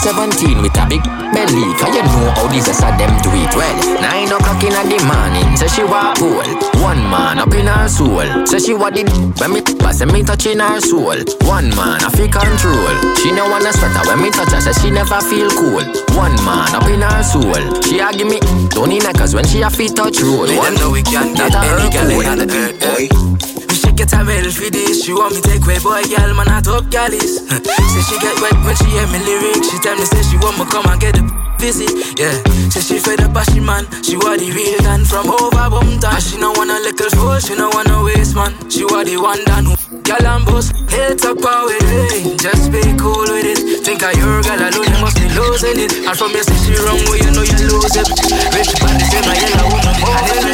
[0.00, 1.02] 17 with a big
[1.34, 3.52] belly, cause you know how these are them do it.
[3.54, 6.44] Well, 9 o'clock in the morning, say she walk pool.
[6.80, 10.60] One man up in her soul, say she what did when me pass me touching
[10.60, 11.18] her soul.
[11.50, 12.94] One man I feel control.
[13.18, 15.82] She no wanna sweater when me touch her, say she never feel cool.
[16.16, 18.38] One man up in her soul, she a give me
[18.70, 20.54] Tony neckers when she a feet touch road.
[20.56, 23.74] One know we can get any girl in the earth, boy.
[23.74, 25.04] She get a medal for this.
[25.04, 27.42] She want me take way, boy, girl, man, I top galleys.
[27.50, 29.70] say she get wet when she hear me lyrics.
[29.70, 31.92] She tell me say she want me come and get the visit.
[32.18, 32.32] Yeah,
[32.72, 33.84] say she fed up, she man.
[34.02, 36.20] She want the real done from over Bumpton.
[36.24, 38.56] She no want a little fool, she no want no waste man.
[38.72, 42.40] She want the one who Girl and boss, heads up power it.
[42.40, 43.84] Just be cool with it.
[43.84, 45.92] Think of your girl alone, you must be losing it.
[46.08, 48.08] And from your say she wrong, well, you know you lose it.
[48.56, 49.94] Rich body, say my yellow woman.
[50.00, 50.49] Hey,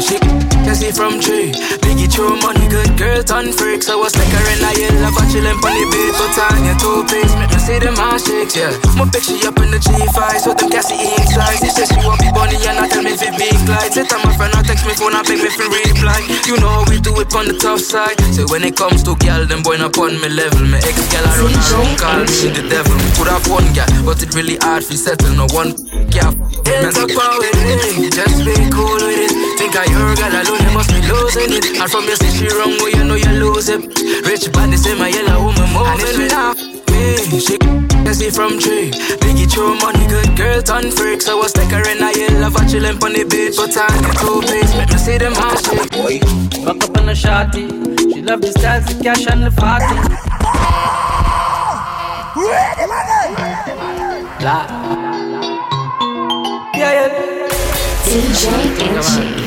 [0.00, 1.52] she can see from tree.
[1.84, 3.82] Biggie throw money, good girl turn freak.
[3.82, 6.12] So I was like her in a yellow, but chillin' on the bed.
[6.16, 8.72] But on your two face, make me see them ass shakes, yeah.
[8.96, 11.60] My picture up in the G5, so them gassy eat slides.
[11.60, 13.54] She says she want me bunny, and I tell me if it big.
[13.92, 16.18] Sit on my friend, I text me phone, I beg me for reply.
[16.46, 18.18] You know we do it on the tough side.
[18.34, 20.64] So when it comes to girl, them boy not on me level.
[20.66, 22.96] Me ex girl, I run around, call me the devil.
[23.14, 25.34] Could have one girl, but it really hard for settle.
[25.36, 25.76] No one
[26.14, 26.32] girl.
[26.64, 29.32] Hands up with it, just be cool with it.
[29.58, 31.64] Think I your girl alone, you must be losing it.
[31.80, 33.82] And from your say she wrong, well you know you lose it.
[34.26, 36.34] Rich body say my yellow woman moving it.
[36.88, 38.90] Hey, she can see from tree.
[39.18, 41.20] Biggie throw money, good girl turn freak.
[41.20, 43.56] So I was like her in a yellow, but chillin' on the beach.
[43.58, 45.90] But I get two face, make me see them all shit.
[45.90, 46.18] Boy,
[46.64, 47.66] Fuck up on the shotty.
[48.14, 49.98] She love the styles, the cash and the party.
[54.44, 54.66] La.
[54.94, 55.03] Yeah,
[56.92, 57.24] yeah.
[58.04, 58.42] DJ
[58.84, 59.44] Inchi.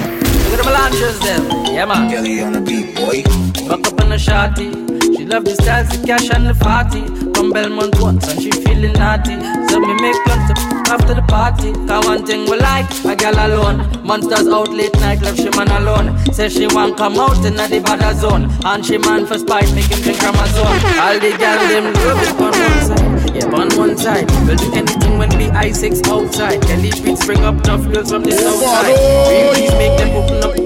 [0.49, 1.65] Look at the melanges them.
[1.73, 2.09] Yeah, man.
[2.09, 3.23] Kelly on the beat, boy.
[3.67, 4.71] Fuck up on the shotty.
[5.15, 7.05] She love the styles, the cash and the party.
[7.33, 9.35] From Belmont once and she feeling naughty.
[9.69, 11.73] So me make plans to after the party.
[11.85, 13.77] Cause one thing we like, a girl alone.
[14.03, 16.17] Monsters out late night, left she man alone.
[16.33, 18.49] Say she want come out in the bad zone.
[18.65, 20.73] And she man for spite, make him drink Amazon.
[20.97, 23.16] All the girl them love it on one side.
[23.37, 24.25] Yeah, on one side.
[24.47, 26.59] We'll do anything when we I6 outside.
[26.63, 28.97] Kelly Beats bring up tough girls from the south side.
[29.29, 30.57] We please make them open up.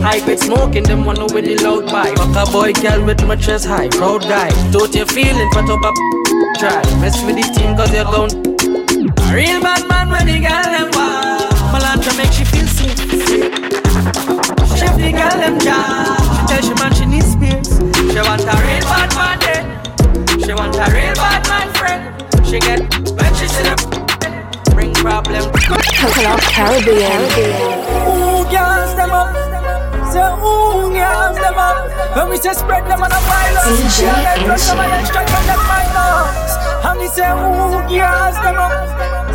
[0.00, 2.16] High grade smoking, them one with the loud pipe.
[2.16, 4.50] Fuck a boy, girl with my chest high, proud guy.
[4.70, 5.90] Don't you feeling, put up a
[6.60, 6.80] try.
[7.02, 8.38] Mess with the team cause you're going.
[9.34, 11.50] Real bad man when the girl them wild.
[11.74, 12.96] Melantra make she feel sick.
[14.78, 16.22] Chef the girl them job.
[16.22, 17.78] She tell she man she needs space.
[18.14, 19.69] She want a real bad man then.
[20.50, 22.02] She want a real bad man friend.
[22.42, 22.82] She get
[23.14, 23.78] when she see them
[24.74, 25.46] bring problem.
[25.94, 27.22] Coconut Caribbean.
[28.10, 29.30] Ooh, girls them up.
[30.10, 31.86] Say ooh, girls them up.
[32.16, 35.22] When we say spread them on a Yeah, they trust them and Angie.
[35.30, 36.52] from them violence.
[36.82, 38.74] And me say ooh, girls them up.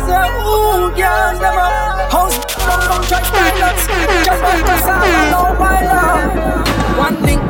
[0.04, 2.12] Say ooh, girls them up.
[2.12, 3.88] House from from church violence.
[4.20, 6.68] Just like the sound of no violence.
[7.00, 7.40] One link,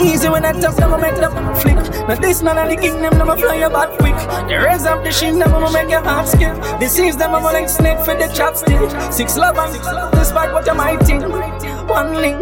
[0.00, 1.76] easy when I tap them, I make them flick.
[2.08, 4.16] Now this none of the kingdom, I fly you back quick.
[4.48, 6.54] The raise up the sheen, them make your heart skip.
[6.78, 9.12] Deceives them, I'm like snake for the chopstick.
[9.12, 11.22] Six love and despite what you might think.
[11.22, 12.40] One link,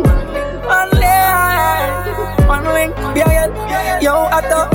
[0.66, 2.94] one link, one link.
[3.16, 4.72] Yeah, yo, I thought.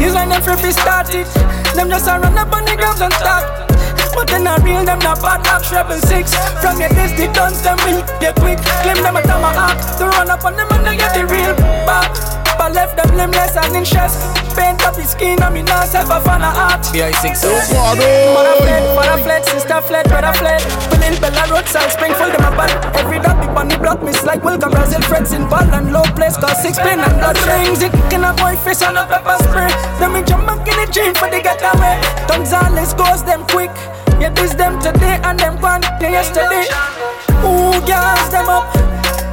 [0.00, 1.26] He's when them free started.
[1.74, 3.71] Them just a run up on the grounds and start.
[4.14, 6.34] But then I real them not bad like treble six.
[6.60, 8.58] From your this the guns them will get quick.
[8.82, 9.22] Claim them a
[9.56, 11.56] act to run up on them and they get the real
[11.86, 12.41] back.
[12.58, 14.20] But left them limbless and in chest.
[14.56, 16.82] Paint up his skin and me not self a fan of art.
[16.92, 17.42] BI6
[17.72, 20.60] Mother fled, father fled, sister fled, brother fled.
[20.92, 22.70] Willing Bella roadside, Springfield, them a bad.
[22.96, 26.36] Every dog big bunny block miss like welcome Brazil friends in ball and low place.
[26.36, 27.82] Cause six pin and blood rings.
[27.82, 29.72] It can a boy face and a pepper spray.
[29.98, 31.96] Then me jump back in the gym for the getaway.
[32.28, 33.72] Gonzales goes them quick.
[34.20, 36.68] Yeah, this them today and them gone day yesterday.
[37.42, 38.70] Ooh, gas them up.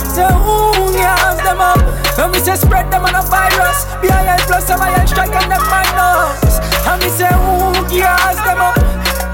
[0.02, 1.80] Say ooh, gas them up.
[2.18, 3.86] When we say spread them on a virus.
[4.02, 6.60] BIL plus MIL strike and them minus.
[6.88, 8.78] And we say ooh, gas them up.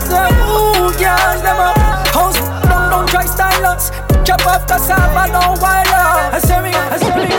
[0.02, 1.78] Say ooh, gas them up.
[2.14, 2.40] House
[2.70, 3.90] down, down, try style us.
[4.26, 6.34] Chop off cassava, no wire.
[6.34, 7.30] I say me, I say me.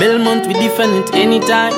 [0.00, 1.74] Belmont, we defend it anytime.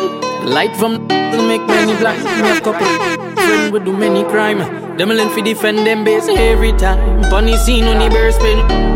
[0.46, 1.92] Light from will make many.
[1.92, 4.58] Me a couple friend we do many crime.
[4.96, 7.22] Them learn fi defend them base every time.
[7.30, 8.87] Funny scene on the bear spin.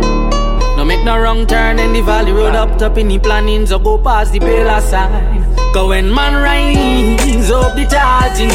[0.83, 3.79] No make no wrong turn in the valley road up top in the plannings or
[3.79, 5.47] go past the pillar side.
[5.73, 8.51] Go when man rise up the charging.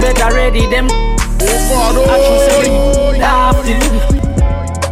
[0.00, 0.88] Better ready them.
[3.20, 3.78] Laughing.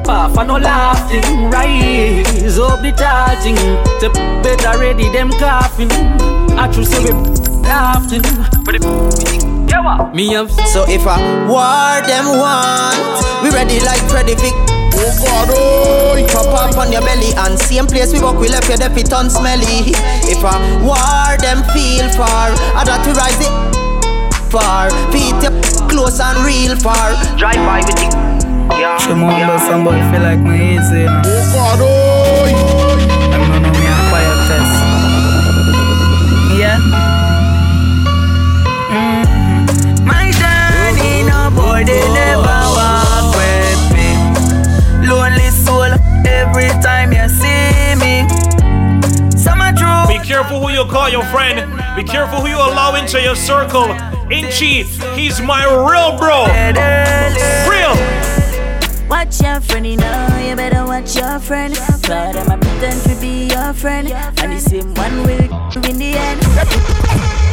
[0.05, 3.57] Puff and no laughing, rise up the charging.
[3.99, 5.91] To better ready them coughing.
[6.57, 7.11] I true say we
[7.67, 8.23] laughing.
[8.65, 14.74] But it, me have So if I war them want, we ready like Freddy.
[15.07, 18.69] Oh God, oh, Pop up on your belly and same place we walk, we left
[18.69, 19.93] your deputy on smelly.
[20.25, 23.53] If I war them feel far, I got to rise it
[24.51, 24.89] far.
[25.13, 25.53] Feet up
[25.91, 27.13] close and real far.
[27.37, 28.15] Drive by with it.
[28.81, 29.59] Yeah, She want yeah.
[29.69, 31.01] somebody feel like my easy.
[31.01, 31.23] You know.
[31.27, 32.97] Oh God, oh.
[33.31, 34.75] Them no know me a quiet test.
[36.59, 36.79] Yeah.
[38.89, 40.07] Mm-hmm.
[40.09, 42.64] My journey, no boy, they never
[50.55, 51.57] careful who you call your friend.
[51.97, 53.91] Be careful who you allow into your circle.
[54.31, 54.85] Inchi,
[55.15, 56.47] he's my real bro.
[57.69, 57.95] Real.
[59.09, 61.75] Watch your friend, you know, you better watch your friend.
[62.03, 64.09] Try them I pretend to be your friend.
[64.09, 67.44] And the same one will in the end.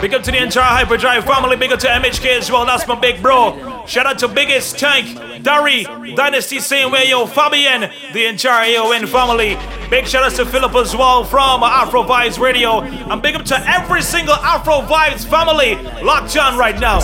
[0.00, 1.54] Big up to the entire Hyperdrive family.
[1.56, 2.66] Big up to MHK as well.
[2.66, 3.84] That's my big bro.
[3.86, 5.84] Shout out to Biggest Tank, Dari,
[6.16, 9.56] Dynasty, same way, yo, Fabian, the entire AON family.
[9.88, 12.80] Big shout out to Philip as well from Afro Vibes Radio.
[12.80, 16.96] And big up to every single Afro Vibes family locked on right now.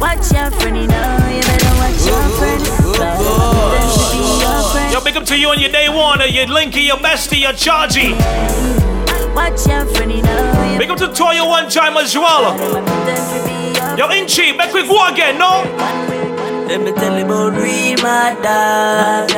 [0.00, 2.64] Watch your friend, you know, you better watch your friend.
[2.96, 4.92] Try them I pretend to be your friend.
[4.94, 8.89] Yo, big up to you and your day one, your Linky, your bestie, your Chargy.
[10.78, 12.56] Big up to Toyo one time as well.
[13.96, 15.62] Yo, Inchi, back quick go again, no?
[16.68, 19.32] Let me tell you about real mad dogs,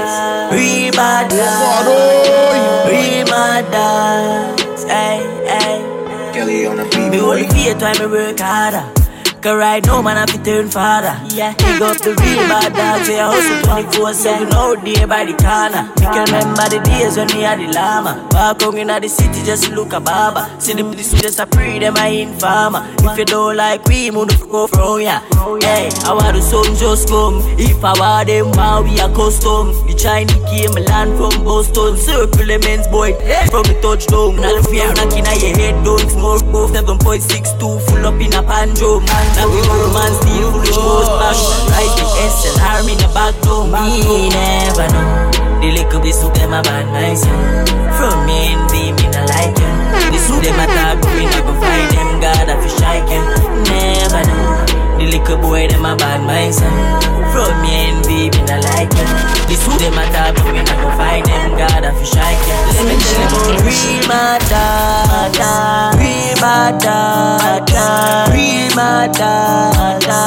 [0.52, 4.84] real mad dogs, real mad dogs.
[4.84, 6.32] Hey, hey.
[6.34, 9.01] Kelly on the beat, Me only fear time me work harder.
[9.42, 11.18] Cause right now man I fi turn father.
[11.34, 11.52] Yeah.
[11.58, 15.90] Big up the real bad dogs I hustle 24-7 out there by the corner.
[15.98, 18.22] Me can remember the days when me had the llama.
[18.30, 20.46] Walk out inna the city just look a Baba.
[20.60, 22.86] See them this just a pre them a informer.
[23.02, 25.18] If you don't like we move the go from ya
[25.58, 27.42] Hey I want the sun just come?
[27.58, 29.74] If I want them how we a custom?
[29.90, 31.98] The Chinese came land from Boston.
[31.98, 33.18] Circle lemons boy.
[33.50, 34.38] From the touchdown.
[34.38, 34.86] Now the fear.
[34.94, 36.46] Knocking at your head Don't smoke.
[36.54, 41.08] Both 7.62 full up in a panjo man Now we go man steal foolish clothes
[41.20, 41.36] back.
[41.72, 43.64] Rise the SLR in the back door.
[43.66, 45.30] Me never know.
[45.62, 47.22] The little bit suit them a bad nice
[47.96, 49.72] From me and be me not like you.
[50.10, 52.20] The suit them a talk, we go find them.
[52.20, 53.22] God I fi strike you.
[53.70, 54.61] Never know.
[55.02, 56.70] The little boy them a bad mind son
[57.34, 59.02] From me and baby not like you
[59.50, 62.54] The two them a talk but we not go find them God you strike you
[62.70, 64.62] Let me tell you about real matter
[65.98, 67.02] Real matter
[68.30, 70.22] Real matter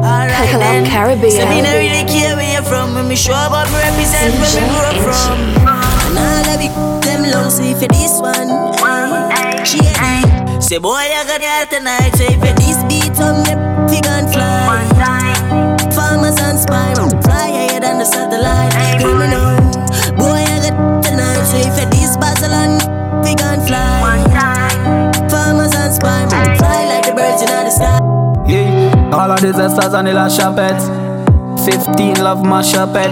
[0.00, 1.36] Alright then Caribbean.
[1.36, 4.56] So me not really care where you're from When me show up me represent where
[4.56, 6.72] me grew up from And all of it
[7.04, 8.48] them long sleep for this one.
[9.66, 10.36] She ain't
[10.66, 12.10] Say boy, I got girl tonight.
[12.16, 12.82] Say if this
[29.56, 30.84] These stars and the last chapets.
[31.64, 33.08] 15 love my chapet.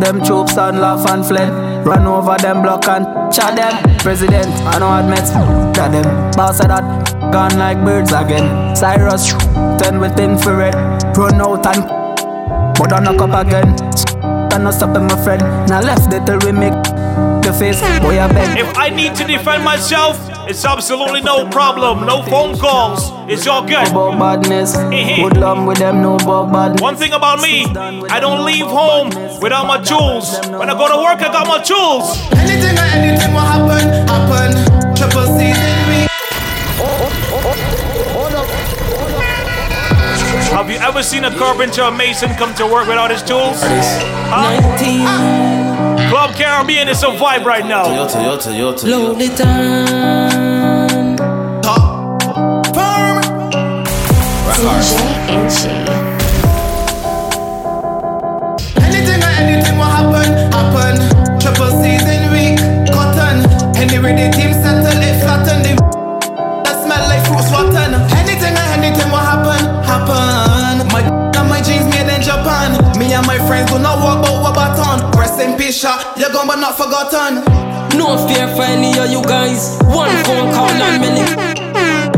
[0.00, 1.86] Them troops and laugh and fled.
[1.86, 3.98] Run over them block and chat them.
[3.98, 5.24] President, I know admit
[5.74, 6.84] that them boss of that
[7.32, 8.76] gone like birds again.
[8.76, 9.32] Cyrus,
[9.80, 10.74] ten with infrared.
[11.16, 11.82] Run out and
[12.76, 13.68] but I knock up again.
[14.52, 15.40] And not stopping my friend.
[15.70, 16.74] Now left it till we make
[17.42, 17.80] the face.
[18.00, 18.58] Boy, I beg.
[18.58, 22.06] If I need to defend myself, it's absolutely no problem.
[22.06, 23.15] No phone calls.
[23.28, 23.88] It's all good.
[23.88, 24.76] About badness.
[24.76, 26.80] Woodlum with them, no about badness.
[26.80, 27.64] One thing about me,
[28.08, 29.08] I don't leave home
[29.40, 30.38] without my tools.
[30.46, 32.16] When I go to work, I got my tools.
[32.38, 34.94] Anything or anything will happen, happen.
[34.94, 36.08] Triple season week.
[40.54, 43.58] Have you ever seen a carpenter or mason come to work without his tools?
[43.60, 44.56] Huh?
[46.10, 47.84] Club Caribbean is a vibe right now.
[47.84, 48.88] Toyota, Toyota, Toyota.
[48.88, 50.95] Lonely time.
[58.80, 60.96] Anything or anything will happen, happen.
[61.36, 62.56] Triple season week,
[62.88, 63.44] cotton.
[63.76, 65.60] Anyway, the team settle it flatten.
[65.60, 65.76] The
[66.64, 68.00] that smell like fruits rotten.
[68.16, 70.88] Anything or anything will happen, happen.
[70.88, 71.04] My
[71.36, 72.80] and my jeans made in Japan.
[72.96, 75.04] Me and my friends do not walk but what baton.
[75.20, 76.16] Rest in peace, shot.
[76.16, 77.44] You're gone but not forgotten.
[77.92, 79.76] No fear for any of you guys.
[79.84, 81.28] One phone call and many.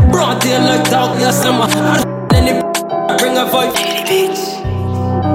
[0.09, 2.08] Brought in like dog, yes, I'm a.
[3.19, 3.75] Bring a vibe.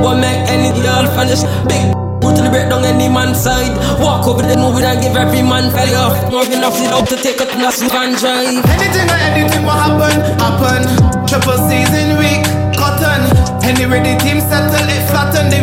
[0.00, 1.92] What make any girl fan just big.
[2.24, 3.76] Put the break down any man's side.
[4.00, 6.32] Walk over the movie and give every man fell off.
[6.32, 8.64] More enough it to take a Nasu and drive.
[8.72, 10.80] Anything or anything will happen, happen.
[11.28, 13.20] Triple season week, cotton.
[13.68, 15.52] Anyway, the team settle it flatten.
[15.52, 15.60] The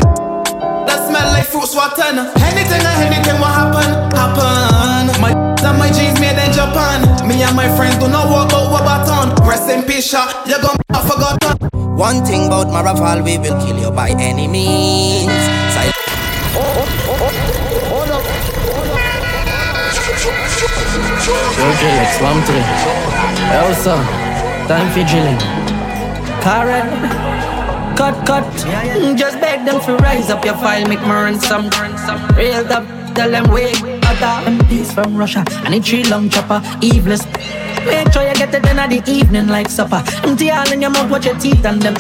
[0.86, 2.30] that smell like fruits rotten.
[2.38, 5.10] Anything or anything will happen, happen.
[5.20, 5.41] My
[5.82, 7.02] my jeans made in Japan.
[7.28, 9.28] Me and my friends do not walk out with baton.
[9.50, 10.30] Rest in peace, shot.
[10.48, 11.54] You're gonna be forgotten.
[11.98, 15.32] One thing about Maraval, we will kill you by any means.
[15.74, 17.02] Sil-
[20.62, 22.54] Okay, let's swam to
[23.56, 23.96] Elsa,
[24.68, 25.40] time for drilling.
[26.44, 26.88] Karen,
[27.96, 28.44] cut, cut.
[29.02, 31.70] Mm, Just beg them to rise up your file, make me run some.
[32.38, 33.78] Real up, tell them wait.
[34.12, 37.26] Other MPs from Russia, and a tree long chopper, eveless.
[37.86, 40.04] Make sure you get it in at the evening like supper.
[40.28, 41.94] Empty all in your mouth, watch your teeth and them.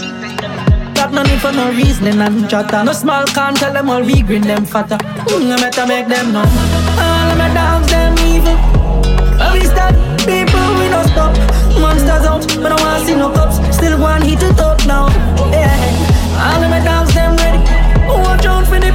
[0.93, 2.83] Got no need for no reasoning and chatter.
[2.83, 4.97] No small can tell them all we green them fatter.
[4.97, 6.43] Mm, I better make them know.
[6.99, 8.59] All of my dogs them evil.
[9.53, 9.95] We start
[10.27, 11.31] people we don't stop.
[11.79, 13.55] Monsters out, but I wanna see no cops.
[13.73, 15.07] Still one hit it up now.
[15.47, 15.71] Yeah.
[16.43, 17.63] All of my dogs them ready.
[18.05, 18.91] Watch out for the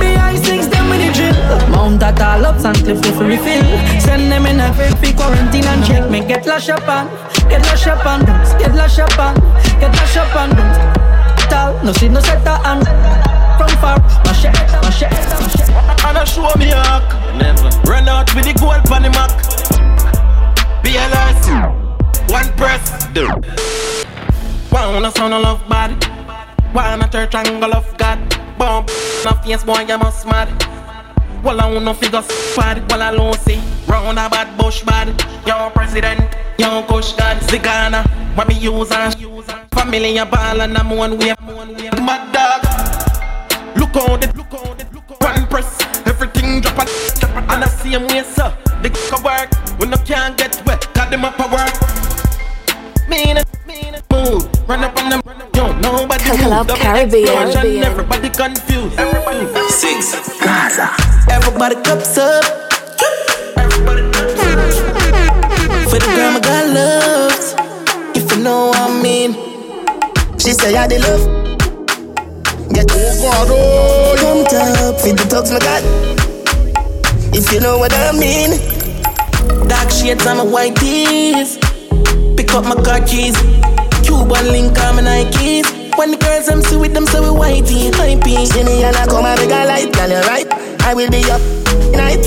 [1.70, 3.64] Mount that all up and cliff if we refill.
[4.00, 6.20] Send them in a free quarantine and check me.
[6.20, 7.08] Get lash up on,
[7.48, 8.24] get lash up on,
[8.58, 9.34] get lash up on,
[9.80, 10.50] get lash up on.
[11.48, 12.86] Tall, no see no set and
[13.56, 14.52] from far, mash it,
[14.82, 15.70] mash it, mash it.
[16.06, 17.02] And I show me hack.
[17.36, 17.68] Never.
[17.90, 19.30] Run out with the gold pan the Mac.
[20.82, 21.42] BLS.
[22.30, 23.06] One press.
[23.12, 23.28] Do.
[24.70, 25.96] Wanna sound of love body.
[26.72, 28.18] Wanna third triangle of God.
[28.56, 28.86] Bomb.
[29.24, 30.48] Na face boy you must mad.
[31.46, 31.94] Well I wanna
[32.56, 32.82] body.
[32.90, 33.62] Well I don't see.
[33.86, 35.14] Round a bad bush body.
[35.46, 36.20] Young president.
[36.58, 37.36] Young kush god.
[37.42, 38.02] Zigana.
[38.36, 39.14] What me use and
[39.70, 41.34] Family a ball and I'm one way.
[42.02, 43.76] Mad dog.
[43.76, 44.34] Look on it.
[44.36, 44.86] Look on it.
[45.20, 46.88] One press, everything drop and
[47.20, 48.52] drop and I see him way sir.
[48.82, 48.90] The
[49.24, 50.65] work when I can't get
[56.34, 56.78] Club move.
[56.78, 57.84] Caribbean.
[57.84, 58.98] Everybody confused.
[58.98, 60.90] Everybody Six Gaza.
[61.30, 62.44] Everybody cups up.
[65.86, 67.54] For the girl my God loves.
[68.16, 69.34] If you know what I mean.
[70.38, 71.22] She say I the love.
[72.74, 75.82] Get oh, pumped up, feed the talks my God.
[77.32, 78.58] If you know what I mean.
[79.68, 81.56] Dark shades on my white tees.
[82.36, 83.36] Pick up my car keys.
[84.02, 85.75] Cuban link on my Nikes.
[85.96, 88.46] When the girls I'm see with them, so we whitey, hypey.
[88.46, 90.46] See me and I come and make a light, girl, you're right.
[90.84, 91.40] I will be up
[91.96, 92.20] night.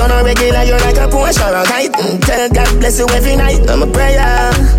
[0.00, 1.92] You're not regular, you're like a Porsche or a kite.
[1.92, 3.68] Mm, tell God bless you every night.
[3.68, 4.24] I'm a prayer.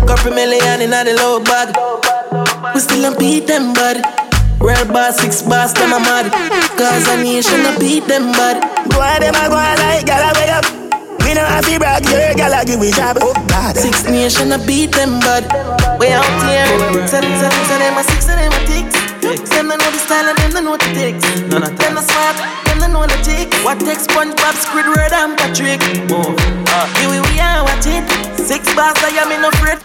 [0.02, 1.70] Couple million in the low bag.
[2.74, 4.02] We still don't beat them, bud.
[4.58, 6.26] Red bar, six bars, them a mad.
[6.74, 8.62] Cause a nation a beat them, bud.
[8.90, 10.66] Boy, them a go like, gal, I wake up.
[11.22, 13.18] We know have to brag, your gal, I give me job.
[13.20, 13.76] Oh, God.
[13.76, 15.46] Six nation a beat them, bud.
[16.02, 16.66] We out here.
[17.06, 18.98] Send, send, send them a six, and them a ticks.
[19.54, 21.22] Them don't know the style and them don't know the ticks.
[21.46, 21.94] None of them.
[21.94, 23.54] Them smart, them don't know the tick.
[23.62, 25.78] What takes SpongeBob, Squidward, and Patrick?
[26.10, 26.34] Move.
[26.74, 28.02] Uh, here we, we are, watch it.
[28.34, 29.78] Six bars, I am in a fret.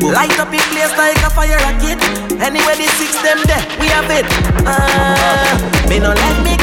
[0.00, 2.00] Light up in place like a fire rocket.
[2.40, 4.24] Anyway, the six them there, we have it.
[4.64, 5.52] Ah,
[5.84, 6.56] me no let me.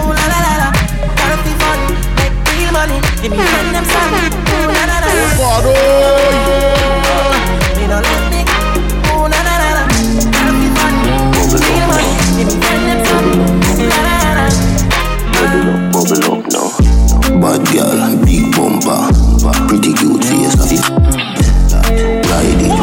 [0.00, 0.68] Ooh la la la la.
[1.12, 1.76] Gotta be fun,
[2.16, 3.04] make real money.
[3.20, 4.32] Give me friend them son.
[4.64, 7.07] Ooh la la la la.
[7.88, 8.40] Me no let me.
[9.08, 9.84] Ooh la la la la.
[10.28, 10.92] Gotta be fun,
[11.56, 12.12] real money.
[12.36, 13.24] Give me friend them son.
[13.64, 14.46] Ooh la la la la.
[15.90, 16.68] Bubble up now.
[17.40, 19.00] Bad girl, big bumper,
[19.68, 20.56] pretty cute face.
[22.28, 22.76] Ride it.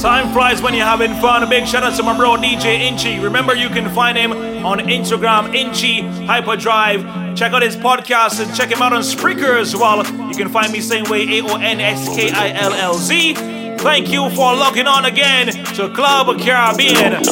[0.00, 1.42] Time flies when you're having fun.
[1.42, 3.18] A big shout out to my bro DJ Inchi.
[3.18, 4.30] Remember, you can find him
[4.64, 7.19] on Instagram, Inchi Hyperdrive.
[7.36, 10.04] Check out his podcast and check him out on Spreaker as well.
[10.28, 13.34] You can find me same way A O N S K I L L Z.
[13.78, 17.22] Thank you for logging on again to Club Caribbean.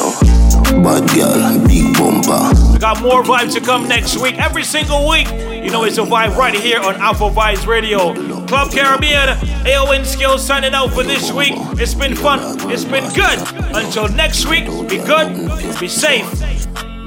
[0.81, 2.71] Bad girl, big bumper.
[2.71, 4.37] We got more vibes to come next week.
[4.39, 8.13] Every single week, you know it's a vibe right here on Alpha Vibes Radio.
[8.47, 9.29] Club Caribbean,
[9.67, 11.53] AON Skills signing out for this week.
[11.79, 12.39] It's been fun.
[12.71, 13.39] It's been good.
[13.75, 16.27] Until next week, be good, be safe.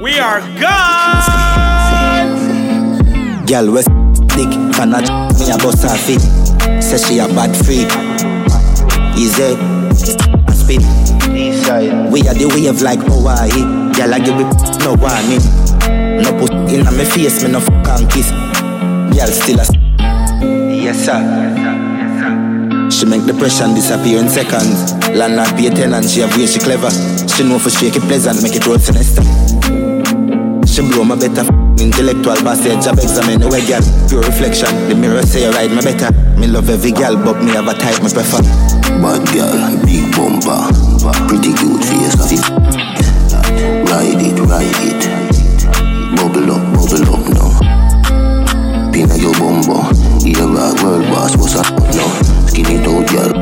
[0.00, 2.41] We are gone.
[3.46, 3.86] Girl with
[4.28, 5.00] dick, fan a
[5.38, 6.22] me a bust her feet.
[6.82, 7.90] Say she a bad freak.
[9.18, 9.56] Easy,
[10.54, 10.82] spin.
[12.10, 13.50] We are the wave like Hawaii.
[13.92, 14.48] Girl I give it
[14.84, 15.42] no warning.
[16.22, 18.30] No put in my face, me no fuck and kiss.
[18.30, 19.66] Girl still a
[20.72, 21.20] yes sir.
[22.90, 24.94] She make depression disappear in seconds.
[25.10, 26.90] Landlord pay tenant, she have way she clever.
[27.28, 29.22] She know for shake it pleasant, make it road sinister.
[30.66, 35.22] She blow my better intellectual passage job examine the way girl pure reflection the mirror
[35.22, 38.42] say right me better me love every girl but me have a type me prefer
[39.00, 40.68] Bad girl, big bumper,
[41.26, 42.50] pretty cute face.
[43.88, 45.02] Ride it, ride it.
[46.14, 48.92] Bubble up, bubble up now.
[48.92, 49.88] Pina your bumbo.
[50.24, 52.46] Either rock world boss was up now.
[52.46, 53.32] Skinny toe girl,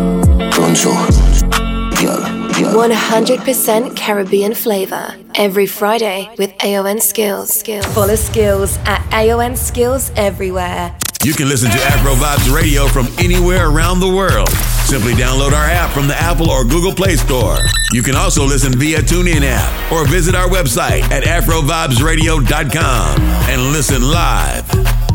[0.50, 0.92] done so.
[2.00, 2.39] Girl.
[2.62, 5.16] 100% Caribbean flavor.
[5.34, 7.50] Every Friday with AON Skills.
[7.58, 7.86] Skills.
[7.86, 10.96] Follow Skills at AON Skills everywhere.
[11.22, 14.48] You can listen to Afro Vibes Radio from anywhere around the world.
[14.86, 17.58] Simply download our app from the Apple or Google Play Store.
[17.92, 24.02] You can also listen via TuneIn app or visit our website at AfroVibesRadio.com and listen
[24.02, 25.09] live